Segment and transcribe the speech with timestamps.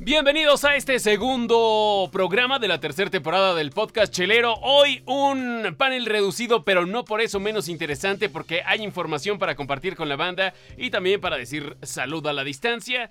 [0.00, 4.54] Bienvenidos a este segundo programa de la tercera temporada del podcast Chelero.
[4.54, 9.94] Hoy un panel reducido, pero no por eso menos interesante, porque hay información para compartir
[9.94, 13.08] con la banda y también para decir salud a la distancia.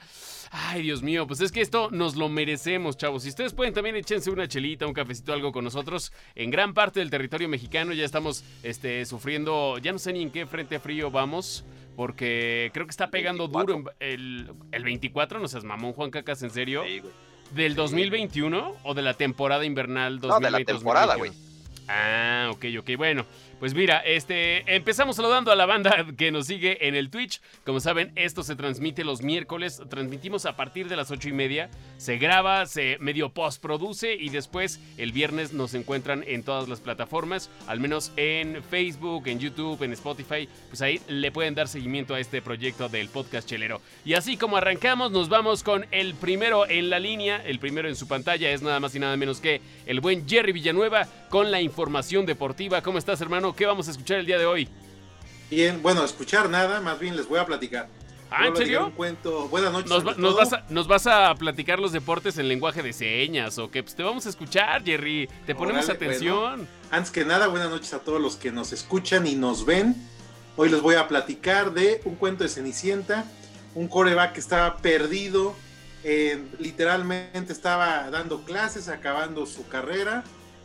[0.52, 3.24] Ay, Dios mío, pues es que esto nos lo merecemos, chavos.
[3.24, 6.12] Si ustedes pueden también échense una chelita, un cafecito, algo con nosotros.
[6.36, 10.32] En gran parte del territorio mexicano ya estamos este, sufriendo, ya no sé ni en
[10.32, 11.64] qué frente frío vamos.
[11.96, 16.50] Porque creo que está pegando duro el, el 24, no seas mamón, Juan Cacas, ¿en
[16.50, 16.84] serio?
[16.88, 17.14] Sí, güey.
[17.52, 20.28] ¿Del 2021 o de la temporada invernal 2020?
[20.30, 21.32] No, de la temporada, güey.
[21.88, 22.92] Ah, ok, ok.
[22.98, 23.26] Bueno,
[23.64, 27.40] pues mira, este, empezamos saludando a la banda que nos sigue en el Twitch.
[27.66, 29.82] Como saben, esto se transmite los miércoles.
[29.90, 31.70] Transmitimos a partir de las ocho y media.
[31.96, 37.50] Se graba, se medio postproduce y después el viernes nos encuentran en todas las plataformas,
[37.66, 40.50] al menos en Facebook, en YouTube, en Spotify.
[40.68, 43.80] Pues ahí le pueden dar seguimiento a este proyecto del podcast chelero.
[44.04, 47.42] Y así como arrancamos, nos vamos con el primero en la línea.
[47.46, 50.52] El primero en su pantalla es nada más y nada menos que el buen Jerry
[50.52, 52.84] Villanueva con la información deportiva.
[52.84, 53.56] ¿Cómo estás, hermano?
[53.56, 54.70] ¿Qué vamos a escuchar el día de hoy?
[55.50, 57.88] Bien, bueno, escuchar nada, más bien les voy a platicar.
[58.30, 58.50] Ah,
[58.96, 59.48] cuento.
[59.48, 59.90] Buenas noches.
[59.90, 63.72] ¿Nos, va- vas a, nos vas a platicar los deportes en lenguaje de señas o
[63.72, 63.82] qué?
[63.82, 65.28] Pues te vamos a escuchar, Jerry.
[65.48, 66.68] Te ponemos atención.
[66.92, 69.96] Antes que nada, buenas noches a todos los que nos escuchan y nos ven.
[70.56, 73.26] Hoy les voy a platicar de un cuento de Cenicienta,
[73.74, 75.56] un coreback que estaba perdido,
[76.04, 80.24] eh, literalmente estaba dando clases, acabando su carrera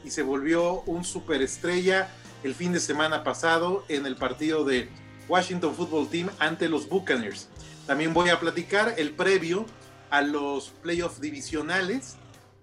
[0.09, 2.09] y se volvió un superestrella
[2.42, 4.89] el fin de semana pasado en el partido de
[5.28, 7.48] Washington Football Team ante los Buccaneers.
[7.87, 9.67] También voy a platicar el previo
[10.09, 12.17] a los playoffs divisionales,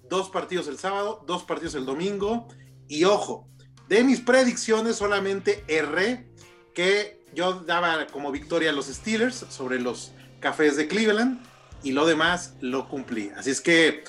[0.10, 2.48] dos partidos el sábado, dos partidos el domingo
[2.88, 3.48] y ojo,
[3.88, 6.28] de mis predicciones solamente erré
[6.74, 11.46] que yo daba como victoria a los Steelers sobre los Cafés de Cleveland
[11.84, 13.32] y lo demás lo cumplí.
[13.38, 14.04] Así es que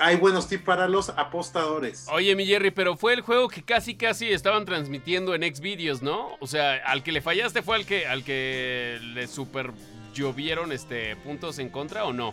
[0.00, 2.06] hay buenos tips para los apostadores.
[2.10, 6.36] Oye, mi Jerry, pero fue el juego que casi casi estaban transmitiendo en Xvideos, ¿no?
[6.40, 9.72] O sea, al que le fallaste fue al que, al que le super
[10.14, 12.32] llovieron este, puntos en contra o no?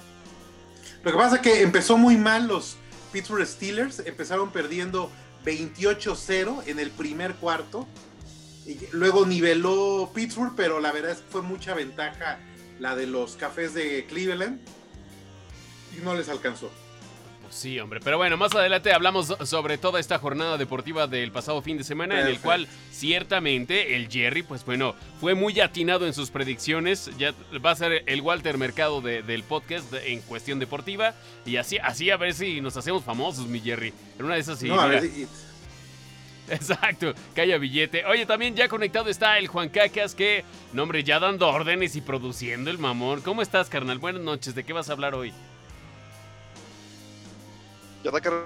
[1.03, 2.78] Lo que pasa es que empezó muy mal los
[3.11, 5.12] Pittsburgh Steelers, empezaron perdiendo
[5.45, 7.88] 28-0 en el primer cuarto.
[8.66, 12.39] Y luego niveló Pittsburgh, pero la verdad es que fue mucha ventaja
[12.79, 14.59] la de los cafés de Cleveland.
[15.95, 16.72] Y no les alcanzó.
[17.45, 18.00] Pues sí, hombre.
[18.03, 22.19] Pero bueno, más adelante hablamos sobre toda esta jornada deportiva del pasado fin de semana,
[22.19, 27.11] en el cual ciertamente el Jerry, pues bueno, fue muy atinado en sus predicciones.
[27.17, 27.33] Ya
[27.63, 31.13] va a ser el Walter Mercado de- del podcast de- en cuestión deportiva.
[31.45, 33.94] Y así, así a ver si nos hacemos famosos, mi Jerry.
[34.17, 34.67] En una de esas sí.
[34.67, 35.01] no, a mira.
[35.01, 35.27] ver, y-
[36.50, 38.06] Exacto, haya billete.
[38.06, 42.01] Oye, también ya conectado está el Juan Cacas, que, no hombre, ya dando órdenes y
[42.01, 43.22] produciendo el mamón.
[43.22, 43.97] ¿Cómo estás, carnal?
[44.00, 45.31] Buenas noches, ¿de qué vas a hablar hoy?
[48.05, 48.45] Ya está car-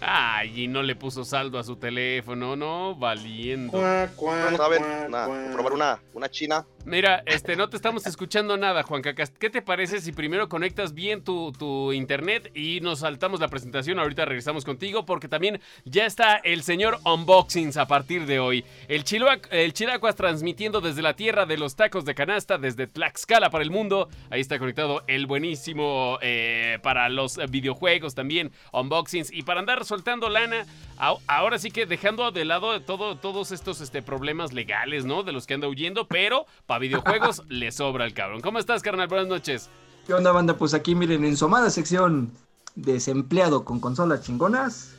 [0.00, 3.72] Ay, y no le puso saldo a su teléfono, no, valiendo.
[3.72, 5.50] cuá, cuá, Vamos a ver, cuá, una, cuá.
[5.52, 6.64] probar una, una china.
[6.86, 9.30] Mira, este, no te estamos escuchando nada, Juan Cacas.
[9.30, 13.98] ¿Qué te parece si primero conectas bien tu, tu internet y nos saltamos la presentación?
[13.98, 18.66] Ahorita regresamos contigo porque también ya está el señor Unboxings a partir de hoy.
[18.88, 19.02] El,
[19.50, 23.70] el Chilacuas transmitiendo desde la tierra de los tacos de canasta, desde Tlaxcala para el
[23.70, 24.10] mundo.
[24.28, 29.32] Ahí está conectado el buenísimo eh, para los videojuegos también, Unboxings.
[29.32, 30.66] Y para andar soltando lana,
[30.98, 35.22] ahora sí que dejando de lado todo, todos estos este, problemas legales, ¿no?
[35.22, 38.40] De los que anda huyendo, pero para videojuegos le sobra el cabrón.
[38.40, 39.08] ¿Cómo estás, carnal?
[39.08, 39.70] Buenas noches.
[40.06, 40.56] ¿Qué onda, banda?
[40.56, 42.30] Pues aquí miren, en su amada sección
[42.74, 44.96] desempleado con consolas chingonas,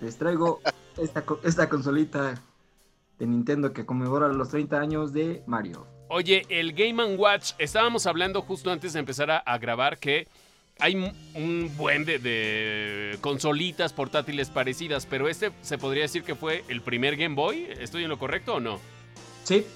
[0.00, 0.60] les traigo
[0.98, 2.40] esta, esta consolita
[3.18, 5.86] de Nintendo que conmemora los 30 años de Mario.
[6.08, 10.28] Oye, el Game Watch, estábamos hablando justo antes de empezar a, a grabar que
[10.78, 16.34] hay un- un buen de, de consolitas portátiles parecidas, pero este se podría decir que
[16.34, 17.66] fue el primer Game Boy.
[17.80, 18.78] ¿Estoy en lo correcto o no?
[19.42, 19.66] Sí,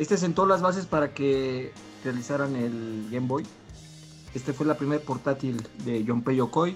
[0.00, 3.46] este sentó las bases para que realizaran el Game Boy.
[4.32, 6.74] Este fue la primera portátil de Junpei Yokoi,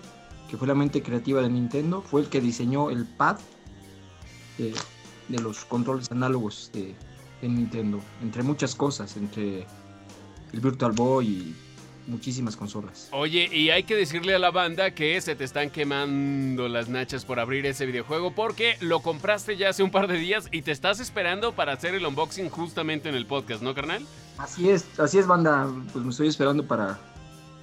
[0.50, 2.02] que fue la mente creativa de Nintendo.
[2.02, 3.38] Fue el que diseñó el pad
[4.58, 4.74] de,
[5.30, 6.94] de los controles análogos de,
[7.40, 9.66] de Nintendo, entre muchas cosas, entre
[10.52, 11.56] el Virtual Boy y
[12.06, 13.08] muchísimas consolas.
[13.12, 17.24] Oye, y hay que decirle a la banda que se te están quemando las nachas
[17.24, 20.72] por abrir ese videojuego porque lo compraste ya hace un par de días y te
[20.72, 24.04] estás esperando para hacer el unboxing justamente en el podcast, ¿no, carnal?
[24.38, 25.68] Así es, así es, banda.
[25.92, 26.98] Pues me estoy esperando para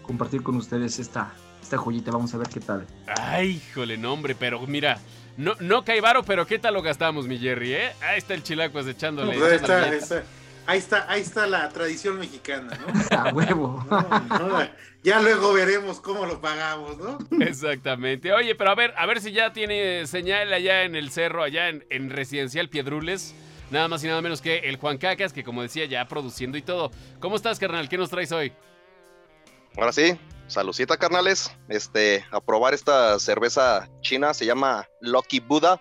[0.01, 2.11] compartir con ustedes esta, esta joyita.
[2.11, 2.85] Vamos a ver qué tal.
[3.07, 4.99] Ay, híjole, no, hombre, pero mira,
[5.37, 7.91] no, no cae varo, pero ¿qué tal lo gastamos, mi Jerry, eh?
[8.01, 9.33] Ahí está el chilacuas echándole.
[9.33, 10.40] Ahí echándole está, está.
[10.65, 13.17] Ahí está, ahí está la tradición mexicana, ¿no?
[13.17, 13.85] A huevo.
[13.89, 14.69] No, no,
[15.03, 17.17] ya luego veremos cómo lo pagamos, ¿no?
[17.39, 18.31] Exactamente.
[18.33, 21.69] Oye, pero a ver, a ver si ya tiene señal allá en el cerro, allá
[21.69, 23.33] en, en Residencial Piedrules.
[23.71, 26.61] Nada más y nada menos que el Juan Cacas, que como decía, ya produciendo y
[26.61, 26.91] todo.
[27.19, 27.87] ¿Cómo estás, carnal?
[27.87, 28.51] ¿Qué nos traes hoy?
[29.77, 31.55] Ahora sí, saludcita, carnales.
[31.69, 35.79] Este, a probar esta cerveza china, se llama Lucky Buddha.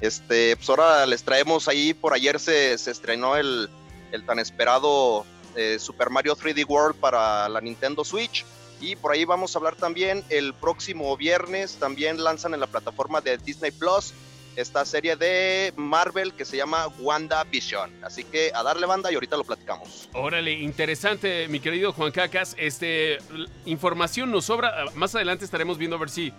[0.00, 3.70] Este, pues ahora les traemos ahí, por ayer se, se estrenó el,
[4.12, 5.24] el tan esperado
[5.56, 8.44] eh, Super Mario 3D World para la Nintendo Switch.
[8.80, 13.20] Y por ahí vamos a hablar también el próximo viernes, también lanzan en la plataforma
[13.20, 14.12] de Disney Plus
[14.56, 18.04] esta serie de Marvel que se llama WandaVision.
[18.04, 20.08] Así que a darle banda y ahorita lo platicamos.
[20.12, 22.54] Órale, interesante, mi querido Juan Cacas.
[22.58, 23.18] Este,
[23.64, 24.86] información nos sobra.
[24.94, 26.32] Más adelante estaremos viendo a ver si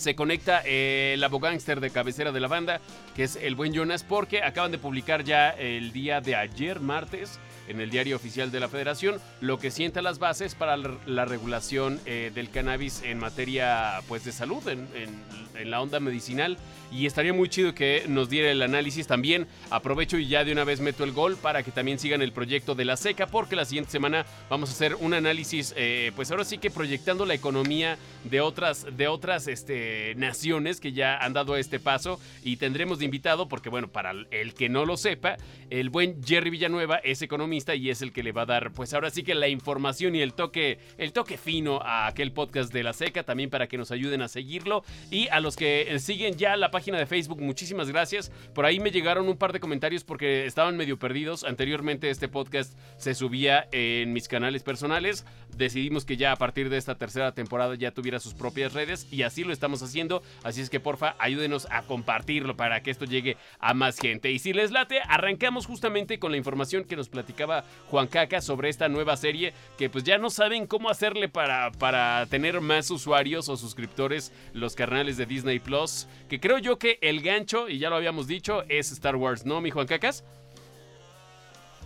[0.00, 2.80] se conecta eh, el abogánster de cabecera de la banda,
[3.14, 7.38] que es el buen Jonas, porque acaban de publicar ya el día de ayer, martes,
[7.70, 11.24] en el diario oficial de la Federación, lo que sienta las bases para la, la
[11.24, 16.56] regulación eh, del cannabis en materia pues, de salud, en, en- en la onda medicinal.
[16.90, 19.46] Y estaría muy chido que nos diera el análisis también.
[19.68, 22.74] Aprovecho y ya de una vez meto el gol para que también sigan el proyecto
[22.74, 26.44] de la seca, porque la siguiente semana vamos a hacer un análisis, eh, pues ahora
[26.44, 31.56] sí que proyectando la economía de otras, de otras este, naciones que ya han dado
[31.56, 32.18] este paso.
[32.42, 35.36] Y tendremos de invitado, porque bueno, para el que no lo sepa,
[35.68, 38.94] el buen Jerry Villanueva es economista y es el que le va a dar, pues
[38.94, 42.82] ahora sí que la información y el toque, el toque fino a aquel podcast de
[42.82, 44.82] la seca, también para que nos ayuden a seguirlo.
[45.10, 48.32] Y a los que siguen ya la página de Facebook, muchísimas gracias.
[48.54, 51.44] Por ahí me llegaron un par de comentarios porque estaban medio perdidos.
[51.44, 55.24] Anteriormente este podcast se subía en mis canales personales.
[55.56, 59.22] Decidimos que ya a partir de esta tercera temporada ya tuviera sus propias redes y
[59.22, 60.22] así lo estamos haciendo.
[60.42, 64.30] Así es que porfa, ayúdenos a compartirlo para que esto llegue a más gente.
[64.30, 67.49] Y si les late, arrancamos justamente con la información que nos platicaba
[67.90, 72.26] Juan Caca sobre esta nueva serie que pues ya no saben cómo hacerle para, para
[72.26, 76.06] tener más usuarios o suscriptores los carnales de Disney Plus.
[76.28, 79.60] Que creo yo que el gancho, y ya lo habíamos dicho, es Star Wars, ¿no,
[79.60, 80.24] mi Juan Cacas?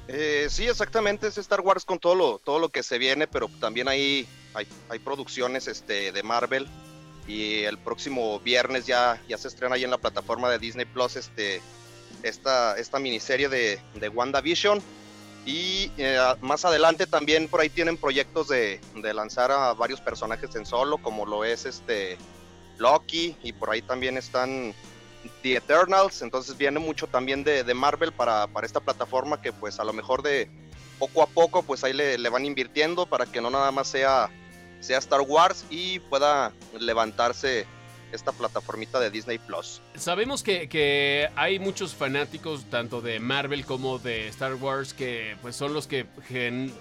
[0.08, 3.48] Eh, sí, exactamente, es Star Wars con todo lo, todo lo que se viene, pero
[3.60, 6.68] también hay, hay, hay producciones este, de Marvel.
[7.26, 11.16] Y el próximo viernes ya, ya se estrena ahí en la plataforma de Disney Plus
[11.16, 11.62] este,
[12.22, 14.82] esta, esta miniserie de, de WandaVision.
[15.44, 20.54] Y eh, más adelante también por ahí tienen proyectos de, de lanzar a varios personajes
[20.56, 22.16] en solo, como lo es este
[22.78, 24.74] Loki, y por ahí también están
[25.42, 29.78] The Eternals, entonces viene mucho también de, de Marvel para, para, esta plataforma que pues
[29.80, 30.50] a lo mejor de
[30.98, 34.30] poco a poco pues ahí le, le, van invirtiendo para que no nada más sea,
[34.80, 37.66] sea Star Wars y pueda levantarse
[38.14, 39.82] esta plataformita de Disney Plus.
[39.96, 45.56] Sabemos que, que, hay muchos fanáticos tanto de Marvel como de Star Wars que pues
[45.56, 46.06] son los que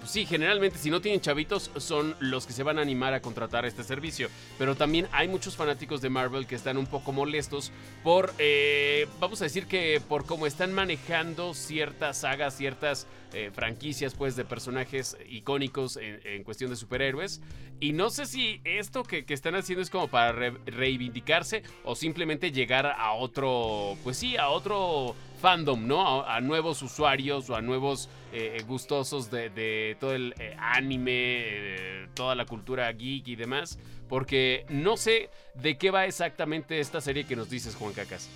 [0.06, 3.64] sí generalmente si no tienen chavitos son los que se van a animar a contratar
[3.64, 4.28] este servicio
[4.58, 7.72] pero también hay muchos fanáticos de Marvel que están un poco molestos
[8.02, 14.14] por eh, vamos a decir que por cómo están manejando ciertas sagas ciertas eh, franquicias
[14.14, 17.40] pues de personajes icónicos en, cuestión de superhéroes
[17.80, 21.94] y no sé si esto que, que están haciendo es como para re reivindicarse o
[21.94, 25.14] simplemente llegar a otro, pues sí, a otro
[25.44, 26.26] fandom, ¿no?
[26.26, 32.34] A, nuevos usuarios o a nuevos eh, gustosos de, todo el eh, anime, eh, toda
[32.34, 33.78] la cultura geek y demás.
[34.08, 38.30] Porque no sé de qué va exactamente esta serie que nos dices, Juan Cacas.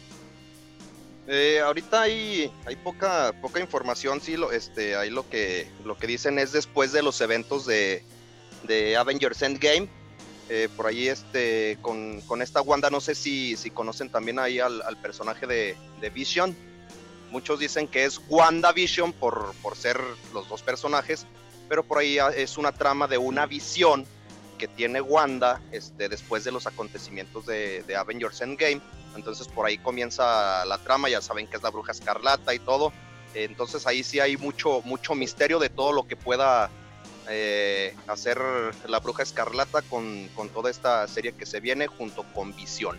[1.31, 6.07] Eh, ahorita hay, hay poca, poca información, sí, lo, este, ahí lo que, lo que
[6.07, 8.03] dicen es después de los eventos de,
[8.63, 9.91] de Avengers Endgame,
[10.49, 14.59] eh, por ahí este, con, con, esta Wanda, no sé si, si conocen también ahí
[14.59, 16.57] al, al personaje de, de, Vision.
[17.31, 20.01] Muchos dicen que es Wanda Vision por, por ser
[20.33, 21.27] los dos personajes,
[21.69, 24.07] pero por ahí es una trama de una visión
[24.59, 28.81] que tiene Wanda este, después de los acontecimientos de, de Avengers Endgame.
[29.17, 32.93] Entonces por ahí comienza la trama, ya saben que es la bruja escarlata y todo.
[33.35, 36.71] Entonces ahí sí hay mucho, mucho misterio de todo lo que pueda
[37.29, 38.39] eh, hacer
[38.87, 42.97] la bruja escarlata con, con, toda esta serie que se viene junto con Visión.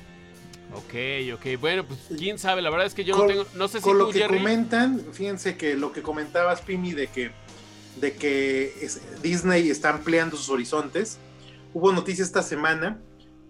[0.76, 0.94] Ok,
[1.34, 3.80] ok, bueno, pues quién sabe, la verdad es que yo con, no tengo, no sé
[3.80, 4.38] si con tú, lo que Jerry...
[4.38, 7.32] comentan, fíjense que lo que comentabas, Pimi, de que,
[7.96, 11.18] de que es, Disney está ampliando sus horizontes,
[11.74, 13.02] hubo noticias esta semana,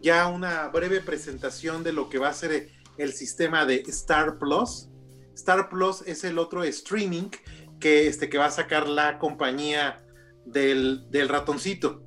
[0.01, 4.89] ya una breve presentación de lo que va a ser el sistema de Star Plus.
[5.33, 7.29] Star Plus es el otro streaming
[7.79, 10.05] que, este, que va a sacar la compañía
[10.45, 12.03] del, del, ratoncito.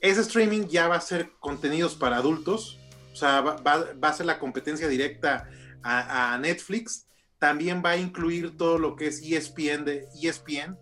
[0.00, 2.78] Ese streaming ya va a ser contenidos para adultos,
[3.12, 5.48] o sea, va, va, va a ser la competencia directa
[5.82, 7.06] a, a, Netflix.
[7.38, 10.78] También va a incluir todo lo que es ESPN de ESPN,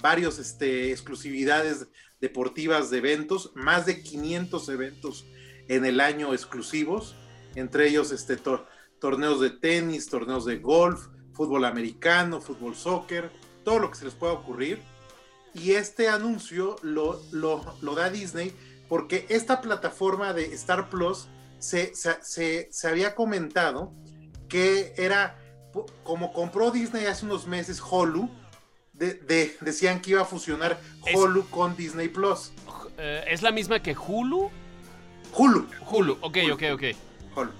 [0.00, 1.88] varios este, exclusividades
[2.22, 5.26] deportivas de eventos, más de 500 eventos
[5.68, 7.16] en el año exclusivos,
[7.56, 8.38] entre ellos este,
[9.00, 13.30] torneos de tenis, torneos de golf, fútbol americano, fútbol soccer,
[13.64, 14.80] todo lo que se les pueda ocurrir.
[15.52, 18.54] Y este anuncio lo, lo, da Disney
[18.88, 21.26] porque esta plataforma de Star Plus
[21.58, 23.92] se, se, se había comentado
[24.48, 25.38] que era
[26.04, 28.30] como compró Disney hace unos meses Hulu,
[28.92, 30.78] de, decían que iba a fusionar
[31.14, 32.52] Hulu con Disney Plus.
[32.98, 34.50] Eh, ¿Es la misma que Hulu?
[35.34, 35.66] Hulu.
[35.90, 36.82] Hulu, ok, ok, ok.
[37.36, 37.50] Hulu.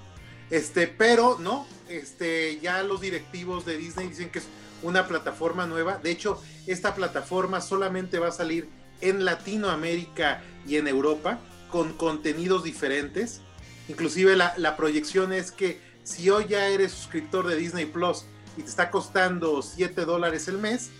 [0.50, 4.46] Este, pero no, este, ya los directivos de Disney dicen que es
[4.82, 5.98] una plataforma nueva.
[5.98, 8.68] De hecho, esta plataforma solamente va a salir
[9.00, 11.38] en Latinoamérica y en Europa
[11.70, 13.40] con contenidos diferentes.
[13.88, 18.62] Inclusive la, la proyección es que si hoy ya eres suscriptor de Disney Plus y
[18.62, 20.90] te está costando 7 dólares el mes,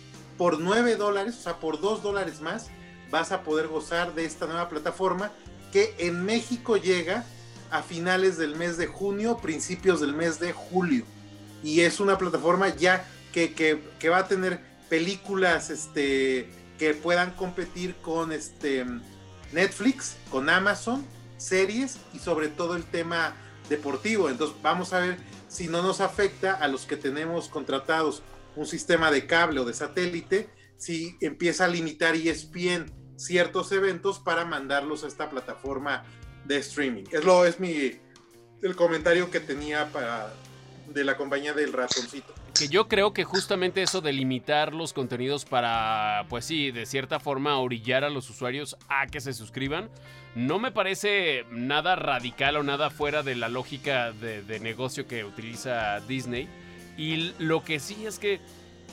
[0.42, 2.66] por 9 dólares, o sea, por 2 dólares más,
[3.12, 5.30] vas a poder gozar de esta nueva plataforma
[5.72, 7.24] que en México llega
[7.70, 11.04] a finales del mes de junio, principios del mes de julio.
[11.62, 14.58] Y es una plataforma ya que, que, va a tener
[14.88, 18.84] películas este, que puedan competir con este,
[19.52, 21.06] Netflix, con Amazon,
[21.36, 23.36] series y sobre todo el tema
[23.68, 24.28] deportivo.
[24.28, 28.24] Entonces vamos a ver si no nos afecta a los que tenemos contratados
[28.56, 34.44] un sistema de cable o de satélite, si empieza a limitar ESPN ciertos eventos para
[34.44, 36.04] mandarlos a esta plataforma
[36.44, 37.04] de streaming.
[37.12, 37.92] Es lo es mi
[38.62, 40.32] el comentario que tenía para
[40.88, 42.34] de la compañía del ratoncito.
[42.54, 47.18] Que yo creo que justamente eso de limitar los contenidos para, pues sí, de cierta
[47.18, 49.88] forma orillar a los usuarios a que se suscriban,
[50.34, 55.24] no me parece nada radical o nada fuera de la lógica de, de negocio que
[55.24, 56.48] utiliza Disney.
[56.96, 58.40] Y lo que sí es que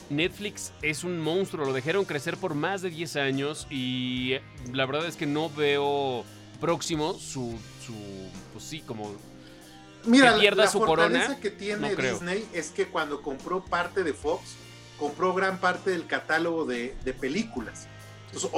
[0.08, 4.34] Netflix es un monstruo, lo dejaron crecer por más de 10 años y
[4.72, 6.24] la verdad es que no veo
[6.60, 7.94] próximo su, su
[8.52, 9.14] pues sí, como
[10.04, 11.38] Mira, que pierda la, su corona.
[11.40, 14.56] que tiene Disney es que cuando compró parte de Fox,
[14.98, 17.86] compró gran parte del catálogo de, películas.
[18.26, 18.50] Entonces,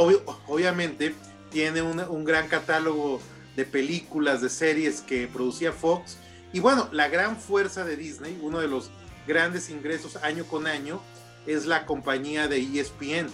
[0.47, 1.15] obviamente,
[1.51, 3.21] tiene un gran catálogo
[3.57, 6.19] de películas, de series que producía Fox.
[6.53, 8.91] Y bueno, la gran fuerza de Disney, uno de los
[9.27, 11.01] grandes ingresos año con año,
[11.47, 13.29] es la compañía de ESPN.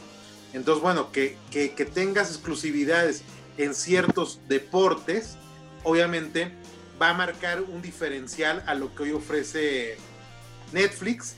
[0.52, 3.22] Entonces, bueno, que, que, tengas exclusividades
[3.58, 5.36] en ciertos deportes,
[5.84, 6.52] obviamente
[7.00, 9.98] va a marcar un diferencial a lo que hoy ofrece
[10.72, 11.34] Netflix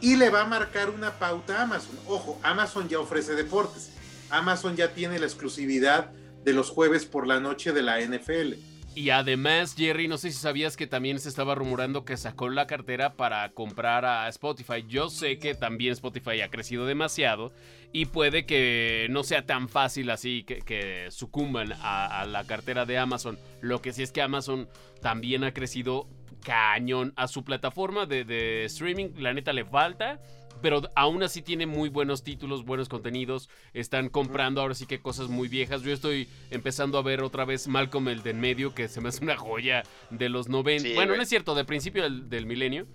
[0.00, 1.98] y le va a marcar una pauta a Amazon.
[2.06, 3.90] Ojo, Amazon ya ofrece deportes.
[4.30, 6.10] Amazon ya tiene la exclusividad
[6.44, 8.54] de los jueves por la noche de la NFL.
[9.00, 12.66] Y además, Jerry, no sé si sabías que también se estaba rumorando que sacó la
[12.66, 14.84] cartera para comprar a Spotify.
[14.86, 17.50] Yo sé que también Spotify ha crecido demasiado
[17.94, 23.38] y puede que no sea tan fácil así que, sucumban a, la cartera de Amazon.
[23.62, 24.68] Lo que sí es que Amazon
[25.00, 26.06] también ha crecido
[26.44, 29.12] cañón a su plataforma de, de streaming.
[29.16, 30.20] La neta le falta
[30.60, 33.48] pero aún así tiene muy buenos títulos, buenos contenidos.
[33.74, 35.82] Están comprando ahora sí que cosas muy viejas.
[35.82, 39.08] Yo estoy empezando a ver otra vez Malcolm el de en medio, que se me
[39.08, 40.94] hace una joya de los 90.
[40.94, 42.86] bueno, no es cierto, de principio del, milenio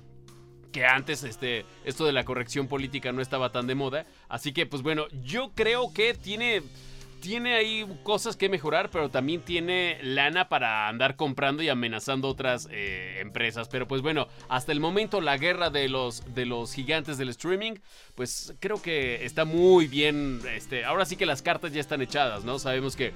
[0.72, 4.06] que antes este, esto de la corrección política no estaba tan de moda.
[4.28, 6.64] Así que, pues bueno, yo creo que tiene
[7.26, 12.68] tiene ahí cosas que mejorar, pero también tiene lana para andar comprando y amenazando otras
[12.72, 13.68] eh, empresas.
[13.68, 17.80] Pero pues bueno, hasta el momento la guerra de los, de los gigantes del streaming,
[18.14, 20.40] pues creo que está muy bien.
[20.56, 22.60] Este, ahora sí que las cartas ya están echadas, ¿no?
[22.60, 23.12] Sabemos que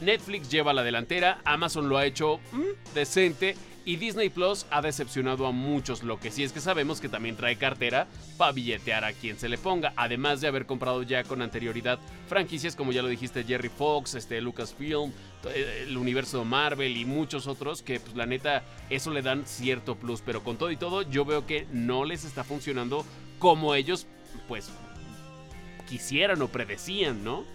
[0.00, 3.54] Netflix lleva la delantera, Amazon lo ha hecho mm, decente
[3.88, 7.36] y Disney Plus ha decepcionado a muchos, lo que sí es que sabemos que también
[7.36, 11.40] trae cartera para billetear a quien se le ponga, además de haber comprado ya con
[11.40, 15.10] anterioridad franquicias como ya lo dijiste Jerry Fox, este Lucasfilm,
[15.46, 19.96] eh, el universo Marvel y muchos otros que pues la neta eso le dan cierto
[19.96, 23.06] plus, pero con todo y todo yo veo que no les está funcionando
[23.38, 24.06] como ellos
[24.48, 24.68] pues
[25.88, 27.46] quisieran o predecían, ¿no?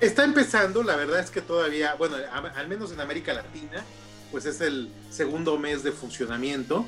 [0.00, 2.16] Está empezando, la verdad es que todavía, bueno,
[2.56, 3.84] al menos en América Latina,
[4.30, 6.86] pues es el segundo mes de funcionamiento.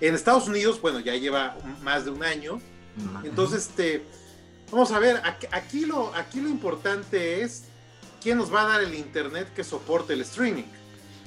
[0.00, 2.60] En Estados Unidos, bueno, ya lleva más de un año.
[3.22, 4.04] Entonces, este,
[4.70, 5.20] vamos a ver,
[5.52, 7.64] aquí, lo, aquí lo importante es
[8.22, 10.64] quién nos va a dar el internet que soporte el streaming.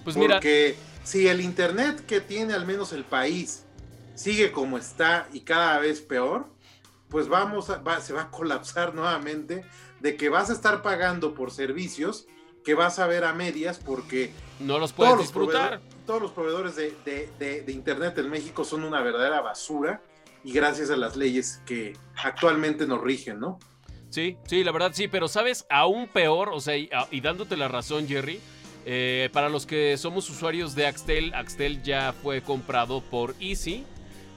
[0.04, 3.64] Pues Porque si el internet que tiene al menos el país
[4.16, 6.48] sigue como está y cada vez peor,
[7.10, 9.64] pues vamos a, se va a colapsar nuevamente
[10.00, 12.26] de que vas a estar pagando por servicios
[12.64, 15.82] que vas a ver a medias porque no los puedes disfrutar.
[16.06, 20.02] todos los proveedores de, Internet en México son una verdadera basura
[20.44, 23.60] y gracias a las leyes que actualmente nos rigen, ¿no?
[24.10, 27.68] Sí, sí, la verdad sí, pero sabes, aún peor, o sea, y, y dándote la
[27.68, 28.40] razón, Jerry,
[28.86, 33.86] eh, para los que somos usuarios de Axtel, Axtel ya fue comprado por Easy.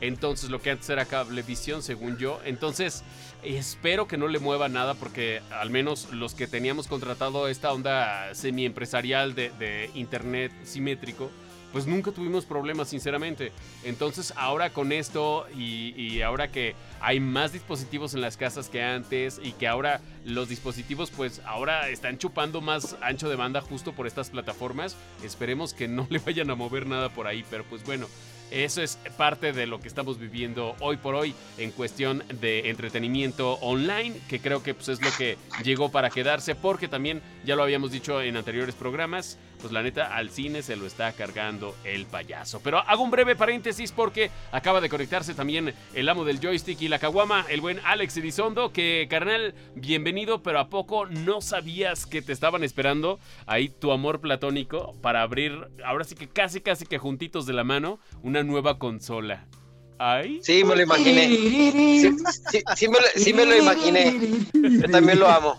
[0.01, 2.39] Entonces, lo que antes era Cablevisión, según yo.
[2.45, 3.03] Entonces,
[3.43, 8.35] espero que no le mueva nada porque al menos los que teníamos contratado esta onda
[8.35, 11.31] semi-empresarial de, de internet simétrico,
[11.77, 13.53] pues nunca tuvimos problemas, sinceramente.
[13.85, 18.83] Entonces, ahora con esto y, y, ahora que hay más dispositivos en las casas que
[18.83, 23.93] antes y que ahora los dispositivos, pues ahora están chupando más ancho de banda justo
[23.93, 27.85] por estas plataformas, esperemos que no le vayan a mover nada por ahí, pero pues
[27.85, 28.07] bueno.
[28.51, 33.55] Eso es parte de lo que estamos viviendo hoy por hoy en cuestión de entretenimiento
[33.55, 37.65] online, que creo que pues, es lo que llegó para quedarse, porque también ya lo
[37.65, 42.07] habíamos dicho en anteriores programas, pues la neta al cine se lo está cargando el
[42.07, 42.61] payaso.
[42.63, 46.89] Pero hago un breve paréntesis porque acaba de conectarse también el amo del joystick y
[46.89, 52.23] la caguama, el buen Alex Edizondo, que carnal, bienvenido, pero a poco no sabías que
[52.23, 56.99] te estaban esperando ahí tu amor platónico para abrir, ahora sí que casi casi que
[56.99, 57.99] juntitos de la mano,
[58.45, 59.47] nueva consola.
[59.99, 60.41] ¿Ay?
[60.43, 61.27] Sí, me lo imaginé.
[61.27, 62.17] Sí,
[62.51, 64.15] sí, sí, me lo, sí, me lo, imaginé.
[64.53, 65.59] Yo también lo amo.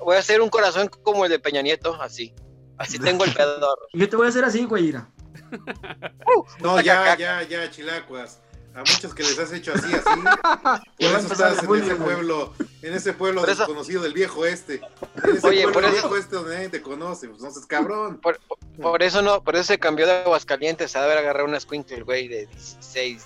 [0.00, 2.34] Voy a hacer un corazón como el de Peña Nieto, así.
[2.78, 3.78] Así tengo el pedor.
[3.92, 5.10] Yo te voy a hacer así, güeyira.
[5.52, 8.40] Uh, no, ya, ya, ya, chilacuas.
[8.74, 10.02] A muchos que les has hecho así, así.
[10.98, 14.80] Por eso estás en ese pueblo, en ese pueblo eso- desconocido del viejo este.
[15.24, 17.66] En ese Oye, pueblo por eso- viejo este donde nadie te conoce, pues no seas
[17.66, 18.20] cabrón.
[18.20, 22.28] Por, eso no, por eso se cambió de Aguascalientes a haber agarrado una Squinkle, güey,
[22.28, 23.22] de 16,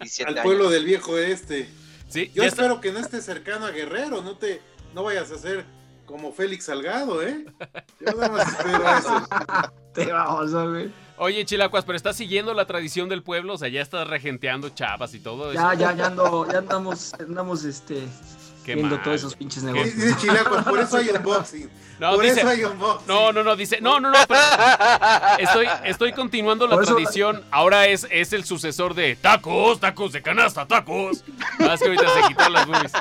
[0.00, 0.44] 17 Al años.
[0.44, 1.68] pueblo del viejo este.
[2.08, 4.60] Sí, Yo está- espero que no estés cercano a Guerrero, no te,
[4.94, 5.64] no vayas a ser
[6.06, 7.46] como Félix Salgado, ¿eh?
[8.00, 9.28] Yo nada más espero eso.
[9.94, 10.90] Te vamos, güey.
[11.22, 15.14] Oye, Chilacuas, pero estás siguiendo la tradición del pueblo, o sea, ya estás regenteando chavas
[15.14, 15.60] y todo eso.
[15.60, 18.02] Ya, ya, ya ando, ya andamos, andamos, este,
[18.64, 19.04] Qué viendo mal.
[19.04, 19.94] todos esos pinches negocios.
[19.94, 21.70] dice Chilacuas, por eso hay unboxing.
[22.00, 23.06] No, por dice- eso hay unboxing.
[23.06, 24.40] No, no, no, dice, no, no, no, pero
[25.38, 27.44] estoy, estoy continuando la eso- tradición.
[27.52, 31.22] Ahora es, es el sucesor de tacos, tacos de canasta, tacos.
[31.60, 32.92] Más que ahorita se quitaron las boobies.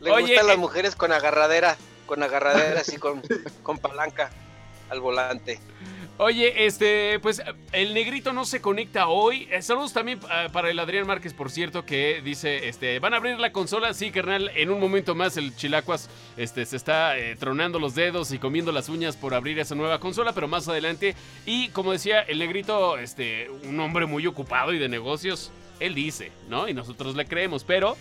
[0.00, 0.48] Le Oye, gustan eh.
[0.48, 3.20] las mujeres con agarradera, con agarradera así con,
[3.64, 4.30] con palanca
[4.90, 5.58] al volante.
[6.18, 9.48] Oye, este, pues el negrito no se conecta hoy.
[9.50, 13.16] Eh, saludos también ah, para el Adrián Márquez, por cierto, que dice, este, van a
[13.16, 13.94] abrir la consola.
[13.94, 18.30] Sí, carnal, en un momento más el Chilacuas, este, se está eh, tronando los dedos
[18.30, 21.16] y comiendo las uñas por abrir esa nueva consola, pero más adelante.
[21.46, 26.30] Y como decía el negrito, este, un hombre muy ocupado y de negocios, él dice,
[26.48, 26.68] ¿no?
[26.68, 27.96] Y nosotros le creemos, pero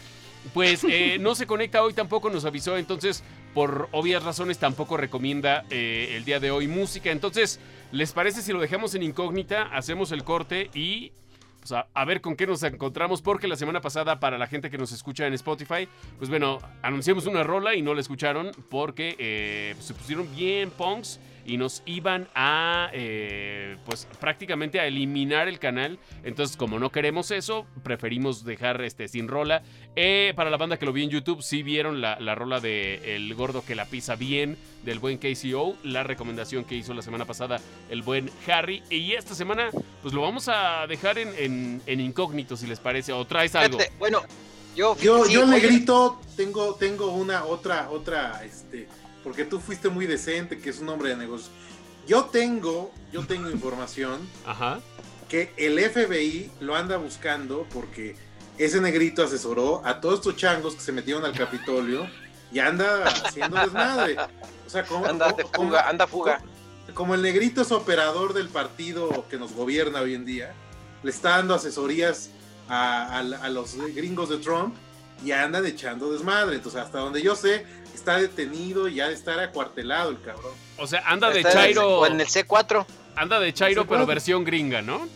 [0.54, 5.66] pues eh, no se conecta hoy tampoco, nos avisó, entonces por obvias razones tampoco recomienda
[5.70, 7.12] eh, el día de hoy música.
[7.12, 7.60] Entonces,
[7.92, 9.64] ¿les parece si lo dejamos en incógnita?
[9.64, 11.12] Hacemos el corte y
[11.60, 14.70] pues, a, a ver con qué nos encontramos, porque la semana pasada para la gente
[14.70, 15.88] que nos escucha en Spotify,
[16.18, 21.20] pues bueno, anunciamos una rola y no la escucharon porque eh, se pusieron bien punks
[21.46, 26.00] y nos iban a, eh, pues prácticamente a eliminar el canal.
[26.24, 29.64] Entonces, como no queremos eso, preferimos dejar este sin rola.
[29.96, 33.16] Eh, para la banda que lo vio en YouTube, sí vieron la, la rola de
[33.16, 37.26] El Gordo que la pisa bien, del buen KCO, la recomendación que hizo la semana
[37.26, 38.84] pasada el buen Harry.
[38.90, 39.70] Y esta semana,
[40.02, 43.78] pues lo vamos a dejar en, en- en incógnito, si les parece, o traes algo.
[44.00, 44.22] Bueno,
[44.76, 48.88] yo, Yo, sí, yo oye, negrito, tengo, tengo una, otra, otra, este,
[49.24, 51.52] porque tú fuiste muy decente, que es un hombre de negocios.
[52.08, 54.80] Yo tengo, yo tengo información Ajá.
[55.30, 58.16] que el FBI lo anda buscando porque
[58.58, 62.08] ese negrito asesoró a todos estos changos que se metieron al Capitolio
[62.52, 64.18] y anda haciendo desmadre.
[64.68, 66.42] O sea, como, anda de como- fuga, anda fuga.
[66.94, 70.54] como el negrito es operador del partido que nos gobierna hoy en día,
[71.04, 72.30] le está dando asesorías
[72.68, 74.76] a, a- a los gringos de Trump
[75.24, 76.56] y andan echando desmadre.
[76.58, 77.66] Entonces, hasta donde yo sé,
[78.02, 80.54] está detenido y ha de estar acuartelado el cabrón.
[80.78, 82.86] O sea, anda de Está en el- Chairo, o en el C4.
[83.16, 85.08] anda de Chairo, pero versión gringa, ¿no?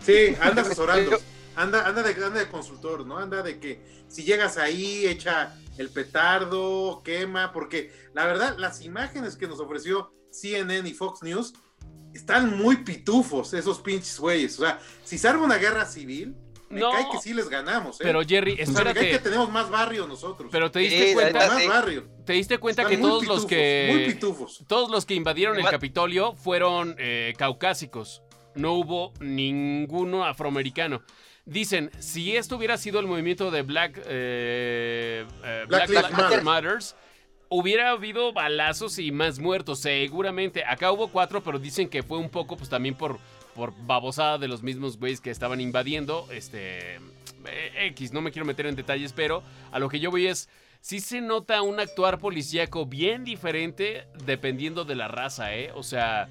[0.00, 1.18] Sí, anda asesorando.
[1.54, 3.18] Anda, anda, de, anda de consultor, ¿no?
[3.18, 9.36] Anda de que si llegas ahí, echa el petardo, quema, porque la verdad, las imágenes
[9.36, 11.54] que nos ofreció CNN y Fox News
[12.14, 14.58] están muy pitufos, esos pinches güeyes.
[14.58, 16.34] O sea, si se arma una guerra civil,
[16.68, 16.90] me No.
[16.90, 18.04] cae que sí les ganamos, ¿eh?
[18.04, 19.18] Pero Jerry, O sea, me cae que espérate.
[19.24, 20.48] tenemos más barrio nosotros.
[20.50, 21.68] Pero te diste cuenta, neta, más sí.
[21.68, 22.08] barrio.
[22.24, 24.64] te diste cuenta Están que todos los que Muy pitufos.
[24.66, 28.22] todos los que invadieron el Capitolio fueron eh, caucásicos.
[28.54, 31.02] No hubo ninguno afroamericano.
[31.44, 36.42] Dicen, si esto hubiera sido el movimiento de Black, eh, eh, Black Matter.
[36.42, 36.96] Matters,
[37.48, 40.64] hubiera habido balazos y más muertos, seguramente.
[40.64, 43.18] Acá hubo cuatro, pero dicen que fue un poco, pues también por,
[43.56, 46.28] por babosada de los mismos güeyes que estaban invadiendo.
[46.30, 46.96] Este.
[46.96, 49.42] eh, X, no me quiero meter en detalles, pero
[49.72, 50.48] a lo que yo voy es.
[50.82, 55.72] Sí se nota un actuar policíaco bien diferente dependiendo de la raza, ¿eh?
[55.74, 56.28] O sea,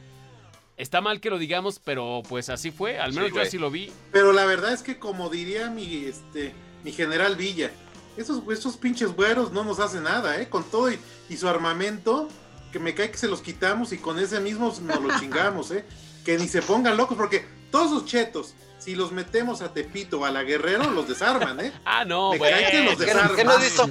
[0.78, 2.98] está mal que lo digamos, pero pues así fue.
[3.00, 3.92] Al Sí, menos yo así lo vi.
[4.14, 6.54] Pero la verdad es que como diría mi este
[6.86, 7.72] mi general Villa,
[8.16, 10.48] esos, esos pinches güeros no nos hacen nada, ¿eh?
[10.48, 12.30] Con todo y, y su armamento,
[12.72, 15.84] que me cae que se los quitamos y con ese mismo nos lo chingamos, ¿eh?
[16.26, 20.26] Que ni se pongan locos, porque todos sus chetos, si los metemos a Tepito o
[20.26, 21.72] a la Guerrero, los desarman, ¿eh?
[21.86, 22.52] Ah, no, güey.
[22.52, 23.36] cae que los ¿Qué, desarman.
[23.36, 23.90] qué no has visto?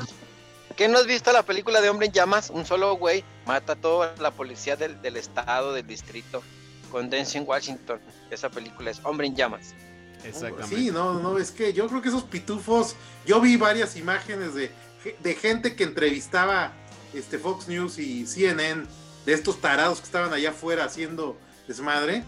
[0.77, 2.51] ¿Qué no has visto la película de Hombre en Llamas?
[2.51, 6.43] Un solo güey mata a toda la policía del, del estado, del distrito,
[6.91, 8.01] con Denzel Washington.
[8.31, 9.73] Esa película es Hombre en Llamas.
[10.25, 10.75] Exactamente.
[10.75, 14.73] Sí, no, no, es que yo creo que esos pitufos, yo vi varias imágenes de,
[15.21, 16.73] de gente que entrevistaba
[17.13, 18.87] este Fox News y CNN,
[19.27, 21.37] de estos tarados que estaban allá afuera haciendo
[21.69, 22.25] desmadre.